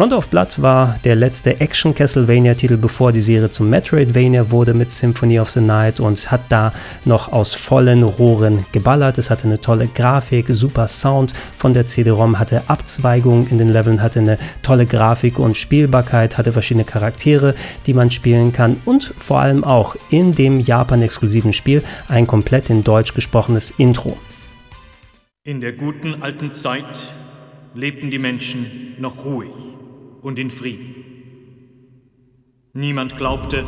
[0.00, 5.38] Rondo of Blood war der letzte Action-Castlevania-Titel, bevor die Serie zum Metroidvania wurde mit Symphony
[5.38, 6.72] of the Night und hat da
[7.04, 9.18] noch aus vollen Rohren geballert.
[9.18, 14.00] Es hatte eine tolle Grafik, super Sound von der CD-ROM, hatte Abzweigungen in den Leveln,
[14.00, 19.40] hatte eine tolle Grafik und Spielbarkeit, hatte verschiedene Charaktere, die man spielen kann und vor
[19.40, 24.16] allem auch in dem Japan-exklusiven Spiel ein komplett in Deutsch gesprochenes Intro.
[25.44, 27.10] In der guten alten Zeit
[27.74, 29.50] lebten die Menschen noch ruhig
[30.22, 30.94] und in Frieden.
[32.72, 33.64] Niemand glaubte,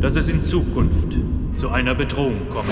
[0.00, 1.16] dass es in Zukunft
[1.56, 2.68] zu einer Bedrohung kommt.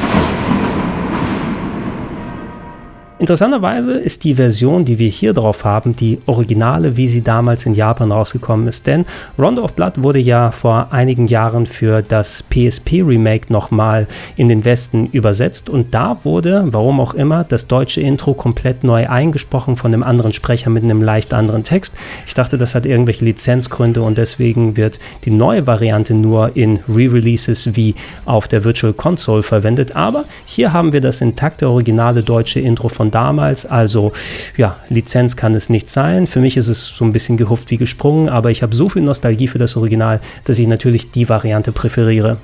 [3.21, 7.75] Interessanterweise ist die Version, die wir hier drauf haben, die originale, wie sie damals in
[7.75, 8.87] Japan rausgekommen ist.
[8.87, 9.05] Denn
[9.39, 14.07] Rondo of Blood wurde ja vor einigen Jahren für das PSP-Remake nochmal
[14.37, 15.69] in den Westen übersetzt.
[15.69, 20.33] Und da wurde, warum auch immer, das deutsche Intro komplett neu eingesprochen von einem anderen
[20.33, 21.93] Sprecher mit einem leicht anderen Text.
[22.27, 27.77] Ich dachte, das hat irgendwelche Lizenzgründe und deswegen wird die neue Variante nur in Re-Releases
[27.77, 27.95] wie
[28.25, 29.95] auf der Virtual Console verwendet.
[29.95, 33.67] Aber hier haben wir das intakte originale deutsche Intro von damals.
[33.67, 34.13] Also
[34.57, 36.27] ja, Lizenz kann es nicht sein.
[36.27, 39.03] Für mich ist es so ein bisschen gehufft wie gesprungen, aber ich habe so viel
[39.03, 42.39] Nostalgie für das Original, dass ich natürlich die Variante präferiere.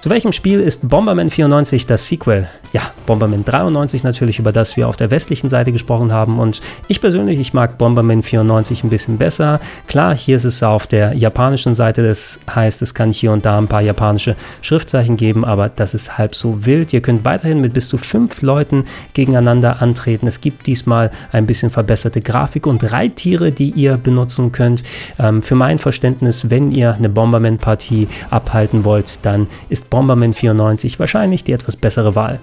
[0.00, 2.48] Zu welchem Spiel ist Bomberman 94 das Sequel?
[2.72, 6.38] Ja, Bomberman 93 natürlich, über das wir auf der westlichen Seite gesprochen haben.
[6.38, 9.58] Und ich persönlich, ich mag Bomberman 94 ein bisschen besser.
[9.88, 13.58] Klar, hier ist es auf der japanischen Seite, das heißt, es kann hier und da
[13.58, 16.92] ein paar japanische Schriftzeichen geben, aber das ist halb so wild.
[16.92, 18.84] Ihr könnt weiterhin mit bis zu fünf Leuten
[19.14, 20.28] gegeneinander antreten.
[20.28, 24.84] Es gibt diesmal ein bisschen verbesserte Grafik und Reittiere, die ihr benutzen könnt.
[25.18, 31.44] Ähm, für mein Verständnis, wenn ihr eine Bomberman-Partie abhalten wollt, dann ist Bomberman 94 wahrscheinlich
[31.44, 32.40] die etwas bessere Wahl.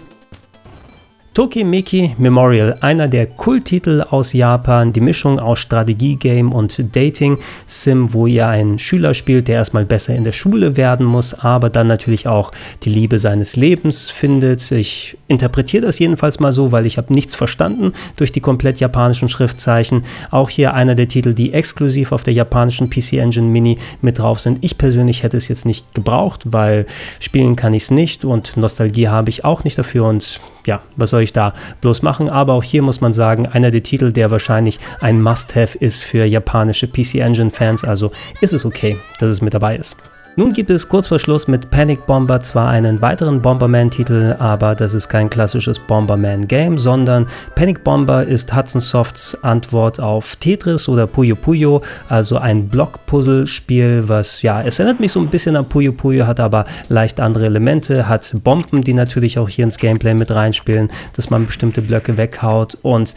[1.36, 8.48] Tokimeki Memorial, einer der Kulttitel aus Japan, die Mischung aus Strategie-Game und Dating-Sim, wo ihr
[8.48, 12.54] einen Schüler spielt, der erstmal besser in der Schule werden muss, aber dann natürlich auch
[12.84, 14.72] die Liebe seines Lebens findet.
[14.72, 19.28] Ich interpretiere das jedenfalls mal so, weil ich habe nichts verstanden durch die komplett japanischen
[19.28, 20.04] Schriftzeichen.
[20.32, 24.40] Auch hier einer der Titel, die exklusiv auf der japanischen PC Engine Mini mit drauf
[24.40, 24.60] sind.
[24.62, 26.86] Ich persönlich hätte es jetzt nicht gebraucht, weil
[27.20, 31.12] spielen kann ich es nicht und Nostalgie habe ich auch nicht dafür und ja, was
[31.12, 32.30] soll ich da bloß machen?
[32.30, 36.26] Aber auch hier muss man sagen, einer der Titel, der wahrscheinlich ein Must-Have ist für
[36.26, 37.84] japanische PC Engine Fans.
[37.84, 38.12] Also
[38.42, 39.96] ist es okay, dass es mit dabei ist.
[40.38, 44.94] Nun gibt es kurz vor Schluss mit Panic Bomber zwar einen weiteren Bomberman-Titel, aber das
[44.94, 51.38] ist kein klassisches Bomberman-Game, sondern Panic Bomber ist Hudson Softs Antwort auf Tetris oder Puyo
[51.38, 56.28] Puyo, also ein Block-Puzzle-Spiel, was, ja, es erinnert mich so ein bisschen an Puyo Puyo,
[56.28, 60.90] hat aber leicht andere Elemente, hat Bomben, die natürlich auch hier ins Gameplay mit reinspielen,
[61.16, 63.16] dass man bestimmte Blöcke weghaut und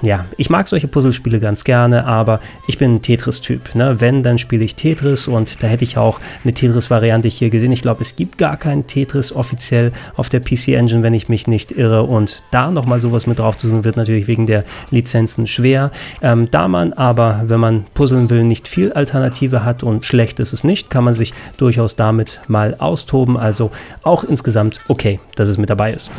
[0.00, 3.74] ja, ich mag solche Puzzlespiele ganz gerne, aber ich bin ein Tetris-Typ.
[3.74, 4.00] Ne?
[4.00, 7.72] Wenn, dann spiele ich Tetris und da hätte ich auch auch eine Tetris-Variante hier gesehen.
[7.72, 11.46] Ich glaube, es gibt gar keinen Tetris offiziell auf der PC Engine, wenn ich mich
[11.46, 12.04] nicht irre.
[12.04, 15.90] Und da nochmal sowas mit drauf zu tun, wird natürlich wegen der Lizenzen schwer.
[16.22, 20.52] Ähm, da man aber, wenn man puzzeln will, nicht viel Alternative hat und schlecht ist
[20.52, 23.36] es nicht, kann man sich durchaus damit mal austoben.
[23.36, 23.70] Also
[24.02, 26.10] auch insgesamt okay, dass es mit dabei ist.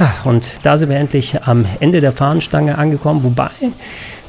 [0.00, 3.50] Ah, und da sind wir endlich am Ende der Fahnenstange angekommen, wobei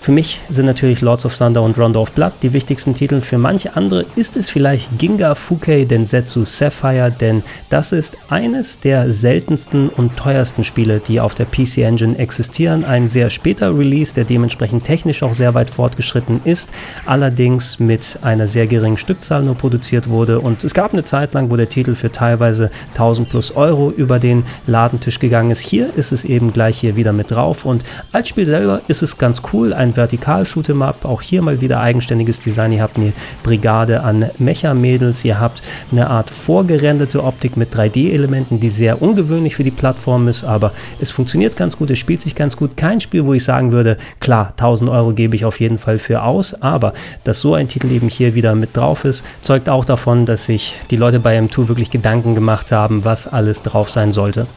[0.01, 3.19] für mich sind natürlich Lords of Thunder und Rondo of Blood die wichtigsten Titel.
[3.19, 9.11] Für manche andere ist es vielleicht Ginga Fukei Densetsu Sapphire, denn das ist eines der
[9.11, 12.85] seltensten und teuersten Spiele, die auf der PC Engine existieren.
[12.85, 16.69] Ein sehr später Release, der dementsprechend technisch auch sehr weit fortgeschritten ist,
[17.05, 20.39] allerdings mit einer sehr geringen Stückzahl nur produziert wurde.
[20.39, 24.19] Und es gab eine Zeit lang, wo der Titel für teilweise 1000 plus Euro über
[24.19, 25.59] den Ladentisch gegangen ist.
[25.59, 27.83] Hier ist es eben gleich hier wieder mit drauf und
[28.13, 29.73] als Spiel selber ist es ganz cool.
[29.73, 32.71] Ein ein Vertikal-Shoot'em-up, auch hier mal wieder eigenständiges Design.
[32.71, 33.13] Ihr habt eine
[33.43, 35.61] Brigade an Mecha-Mädels, ihr habt
[35.91, 41.11] eine Art vorgerenderte Optik mit 3D-Elementen, die sehr ungewöhnlich für die Plattform ist, aber es
[41.11, 42.77] funktioniert ganz gut, es spielt sich ganz gut.
[42.77, 46.23] Kein Spiel, wo ich sagen würde, klar, 1000 Euro gebe ich auf jeden Fall für
[46.23, 50.25] aus, aber dass so ein Titel eben hier wieder mit drauf ist, zeugt auch davon,
[50.25, 54.47] dass sich die Leute bei M2 wirklich Gedanken gemacht haben, was alles drauf sein sollte.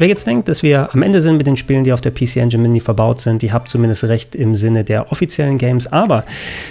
[0.00, 2.36] Wer jetzt denkt, dass wir am Ende sind mit den Spielen, die auf der PC
[2.36, 5.92] Engine Mini verbaut sind, die habt zumindest recht im Sinne der offiziellen Games.
[5.92, 6.22] Aber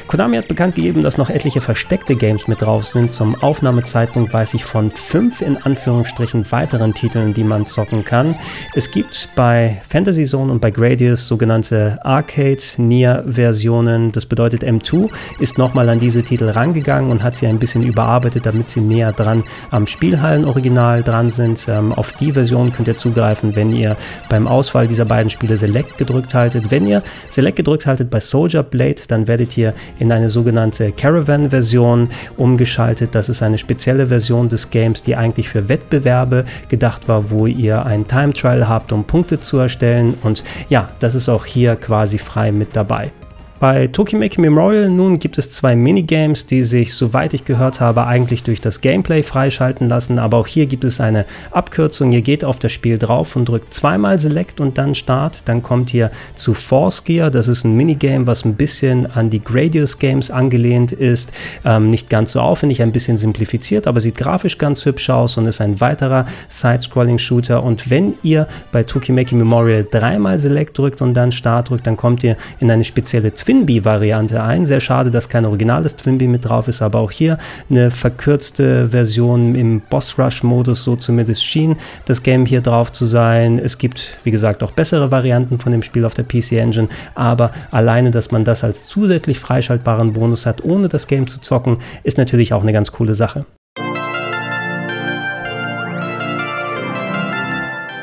[0.07, 3.11] Konami hat bekannt gegeben, dass noch etliche versteckte Games mit drauf sind.
[3.11, 8.33] Zum Aufnahmezeitpunkt weiß ich von fünf in Anführungsstrichen weiteren Titeln, die man zocken kann.
[8.75, 14.13] Es gibt bei Fantasy Zone und bei Gradius sogenannte Arcade Nier Versionen.
[14.13, 15.09] Das bedeutet M2
[15.39, 19.11] ist nochmal an diese Titel rangegangen und hat sie ein bisschen überarbeitet, damit sie näher
[19.11, 21.67] dran am Spielhallen-Original dran sind.
[21.67, 23.97] Ähm, auf die Version könnt ihr zugreifen zugreifen, wenn ihr
[24.29, 26.69] beim Auswahl dieser beiden Spiele Select gedrückt haltet.
[26.69, 32.09] Wenn ihr Select gedrückt haltet bei Soldier Blade, dann werdet ihr in eine sogenannte Caravan-Version
[32.37, 33.15] umgeschaltet.
[33.15, 37.85] Das ist eine spezielle Version des Games, die eigentlich für Wettbewerbe gedacht war, wo ihr
[37.85, 40.13] einen Time Trial habt, um Punkte zu erstellen.
[40.21, 43.11] Und ja, das ist auch hier quasi frei mit dabei.
[43.59, 48.43] Bei Tokimeki Memorial nun gibt es zwei Minigames, die sich, soweit ich gehört habe, eigentlich
[48.43, 52.11] durch das Gameplay freischalten lassen, aber auch hier gibt es eine Abkürzung.
[52.11, 55.39] Ihr geht auf das Spiel drauf und drückt zweimal Select und dann Start.
[55.45, 57.31] Dann kommt ihr zu Force Gear.
[57.31, 61.31] Das ist ein Minigame, was ein bisschen an die Gradius Games angelehnt ist.
[61.65, 65.47] Ähm, nicht ganz so aufwendig, ein bisschen simplifiziert, aber sieht grafisch ganz hübsch aus und
[65.47, 67.63] ist ein weiterer Side-Scrolling-Shooter.
[67.63, 72.23] Und wenn ihr bei Tokimeki Memorial dreimal Select drückt und dann Start drückt, dann kommt
[72.23, 74.65] ihr in eine spezielle Twinbee-Variante ein.
[74.65, 77.37] Sehr schade, dass kein originales Twinbee mit drauf ist, aber auch hier
[77.69, 83.57] eine verkürzte Version im Boss-Rush-Modus, so zumindest schien das Game hier drauf zu sein.
[83.57, 87.51] Es gibt, wie gesagt, auch bessere Varianten von dem Spiel auf der PC Engine, aber
[87.71, 92.17] alleine, dass man das als zusätzlich freischaltbaren Bonus hat, ohne das Game zu zocken, ist
[92.17, 93.45] natürlich auch eine ganz coole Sache.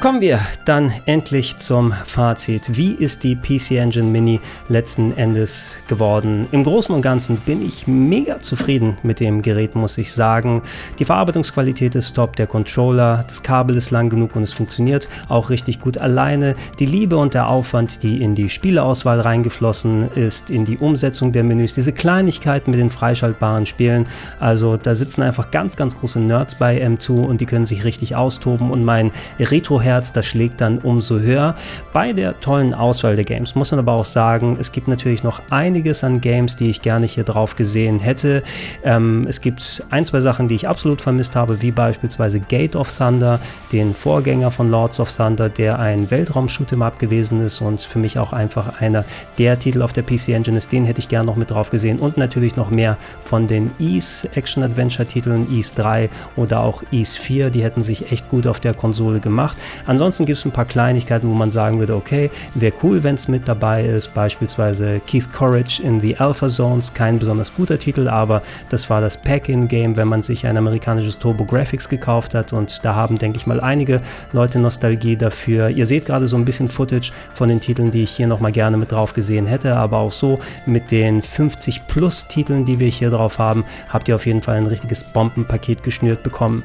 [0.04, 2.76] Kommen wir dann endlich zum Fazit.
[2.76, 4.38] Wie ist die PC Engine Mini
[4.68, 6.46] letzten Endes geworden?
[6.52, 10.60] Im Großen und Ganzen bin ich mega zufrieden mit dem Gerät, muss ich sagen.
[10.98, 15.48] Die Verarbeitungsqualität ist top, der Controller, das Kabel ist lang genug und es funktioniert auch
[15.48, 16.54] richtig gut alleine.
[16.78, 21.44] Die Liebe und der Aufwand, die in die Spieleauswahl reingeflossen ist, in die Umsetzung der
[21.44, 24.06] Menüs, diese Kleinigkeiten mit den freischaltbaren Spielen.
[24.38, 28.16] Also da sitzen einfach ganz, ganz große Nerds bei M2 und die können sich richtig
[28.16, 31.54] austoben und mein Retro-Herz Herz, das schlägt dann umso höher.
[31.92, 35.40] Bei der tollen Auswahl der Games muss man aber auch sagen, es gibt natürlich noch
[35.50, 38.42] einiges an Games, die ich gerne hier drauf gesehen hätte.
[38.82, 42.92] Ähm, es gibt ein, zwei Sachen, die ich absolut vermisst habe, wie beispielsweise Gate of
[42.96, 43.38] Thunder,
[43.70, 48.32] den Vorgänger von Lords of Thunder, der ein Weltraum-Shoot'em-up gewesen ist und für mich auch
[48.32, 49.04] einfach einer
[49.38, 50.72] der Titel auf der PC Engine ist.
[50.72, 54.28] Den hätte ich gerne noch mit drauf gesehen und natürlich noch mehr von den Ease
[54.34, 59.20] Action-Adventure-Titeln, Ease 3 oder auch Ease 4, die hätten sich echt gut auf der Konsole
[59.20, 59.56] gemacht.
[59.86, 63.28] Ansonsten gibt es ein paar Kleinigkeiten, wo man sagen würde, okay, wäre cool, wenn es
[63.28, 64.14] mit dabei ist.
[64.14, 69.20] Beispielsweise Keith Courage in The Alpha Zones, kein besonders guter Titel, aber das war das
[69.20, 72.52] Pack-In-Game, wenn man sich ein amerikanisches Turbo Graphics gekauft hat.
[72.52, 74.00] Und da haben, denke ich mal, einige
[74.32, 75.68] Leute Nostalgie dafür.
[75.68, 78.76] Ihr seht gerade so ein bisschen Footage von den Titeln, die ich hier nochmal gerne
[78.76, 83.10] mit drauf gesehen hätte, aber auch so mit den 50 plus Titeln, die wir hier
[83.10, 86.62] drauf haben, habt ihr auf jeden Fall ein richtiges Bombenpaket geschnürt bekommen.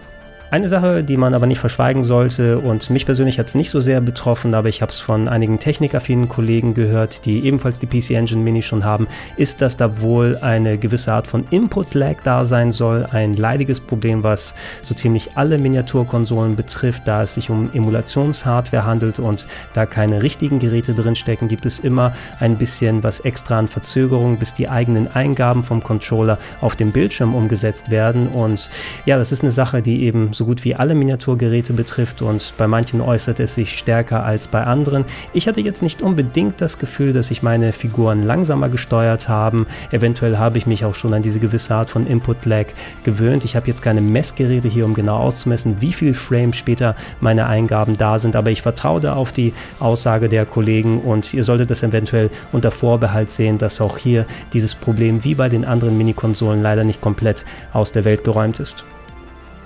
[0.51, 3.81] Eine Sache, die man aber nicht verschweigen sollte und mich persönlich hat es nicht so
[3.81, 8.15] sehr betroffen, aber ich habe es von einigen technikaffinen Kollegen gehört, die ebenfalls die PC
[8.15, 12.71] Engine Mini schon haben, ist, dass da wohl eine gewisse Art von Input-Lag da sein
[12.71, 13.05] soll.
[13.11, 19.19] Ein leidiges Problem, was so ziemlich alle Miniaturkonsolen betrifft, da es sich um Emulationshardware handelt
[19.19, 23.67] und da keine richtigen Geräte drin stecken, gibt es immer ein bisschen was extra an
[23.67, 28.29] Verzögerung, bis die eigenen Eingaben vom Controller auf dem Bildschirm umgesetzt werden.
[28.29, 28.71] Und
[29.05, 32.65] ja, das ist eine Sache, die eben so gut wie alle Miniaturgeräte betrifft und bei
[32.65, 35.03] manchen äußert es sich stärker als bei anderen.
[35.33, 39.67] Ich hatte jetzt nicht unbedingt das Gefühl, dass sich meine Figuren langsamer gesteuert haben.
[39.91, 42.67] Eventuell habe ich mich auch schon an diese gewisse Art von Input-Lag
[43.03, 43.43] gewöhnt.
[43.43, 47.97] Ich habe jetzt keine Messgeräte hier, um genau auszumessen, wie viel Frames später meine Eingaben
[47.97, 51.83] da sind, aber ich vertraue da auf die Aussage der Kollegen und ihr solltet das
[51.83, 56.85] eventuell unter Vorbehalt sehen, dass auch hier dieses Problem wie bei den anderen Minikonsolen leider
[56.85, 58.85] nicht komplett aus der Welt geräumt ist.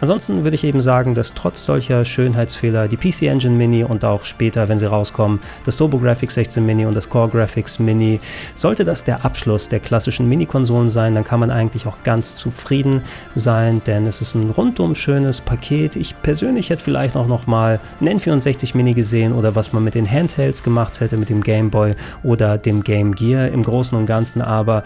[0.03, 4.25] Ansonsten würde ich eben sagen, dass trotz solcher Schönheitsfehler die PC Engine Mini und auch
[4.25, 8.19] später, wenn sie rauskommen, das TurboGrafx 16 Mini und das Core Graphics Mini,
[8.53, 13.01] sollte das der Abschluss der klassischen Mini-Konsolen sein, dann kann man eigentlich auch ganz zufrieden
[13.35, 15.95] sein, denn es ist ein rundum schönes Paket.
[15.95, 19.95] Ich persönlich hätte vielleicht auch noch mal einen N64 Mini gesehen oder was man mit
[19.95, 24.05] den Handhelds gemacht hätte, mit dem Game Boy oder dem Game Gear im Großen und
[24.05, 24.83] Ganzen, aber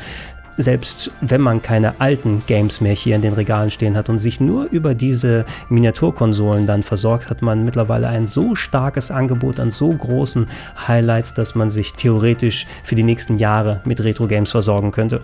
[0.58, 4.39] selbst wenn man keine alten Games mehr hier in den Regalen stehen hat und sich
[4.39, 9.89] nur über diese Miniaturkonsolen dann versorgt, hat man mittlerweile ein so starkes Angebot an so
[9.89, 10.47] großen
[10.88, 15.22] Highlights, dass man sich theoretisch für die nächsten Jahre mit Retro-Games versorgen könnte.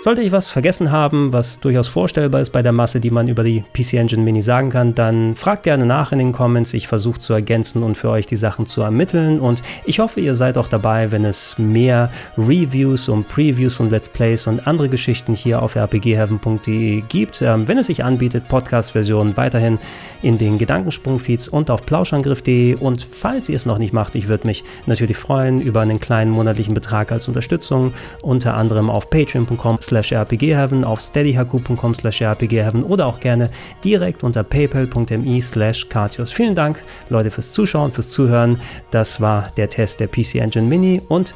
[0.00, 3.42] Sollte ich was vergessen haben, was durchaus vorstellbar ist bei der Masse, die man über
[3.42, 6.72] die PC Engine Mini sagen kann, dann fragt gerne nach in den Comments.
[6.72, 9.40] Ich versuche zu ergänzen und für euch die Sachen zu ermitteln.
[9.40, 14.08] Und ich hoffe, ihr seid auch dabei, wenn es mehr Reviews und Previews und Let's
[14.08, 17.42] Plays und andere Geschichten hier auf rpgheaven.de gibt.
[17.42, 19.80] Ähm, wenn es sich anbietet, Podcast-Versionen weiterhin
[20.22, 22.76] in den Gedankensprung-Feeds und auf plauschangriff.de.
[22.76, 26.30] Und falls ihr es noch nicht macht, ich würde mich natürlich freuen über einen kleinen
[26.30, 27.92] monatlichen Betrag als Unterstützung,
[28.22, 33.50] unter anderem auf patreon.com slash rpgheaven, auf steadyhq.com slash rpgheaven oder auch gerne
[33.82, 35.86] direkt unter paypal.me slash
[36.26, 38.60] Vielen Dank, Leute, fürs Zuschauen, fürs Zuhören.
[38.90, 41.34] Das war der Test der PC Engine Mini und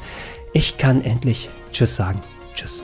[0.53, 2.21] ich kann endlich Tschüss sagen.
[2.55, 2.83] Tschüss.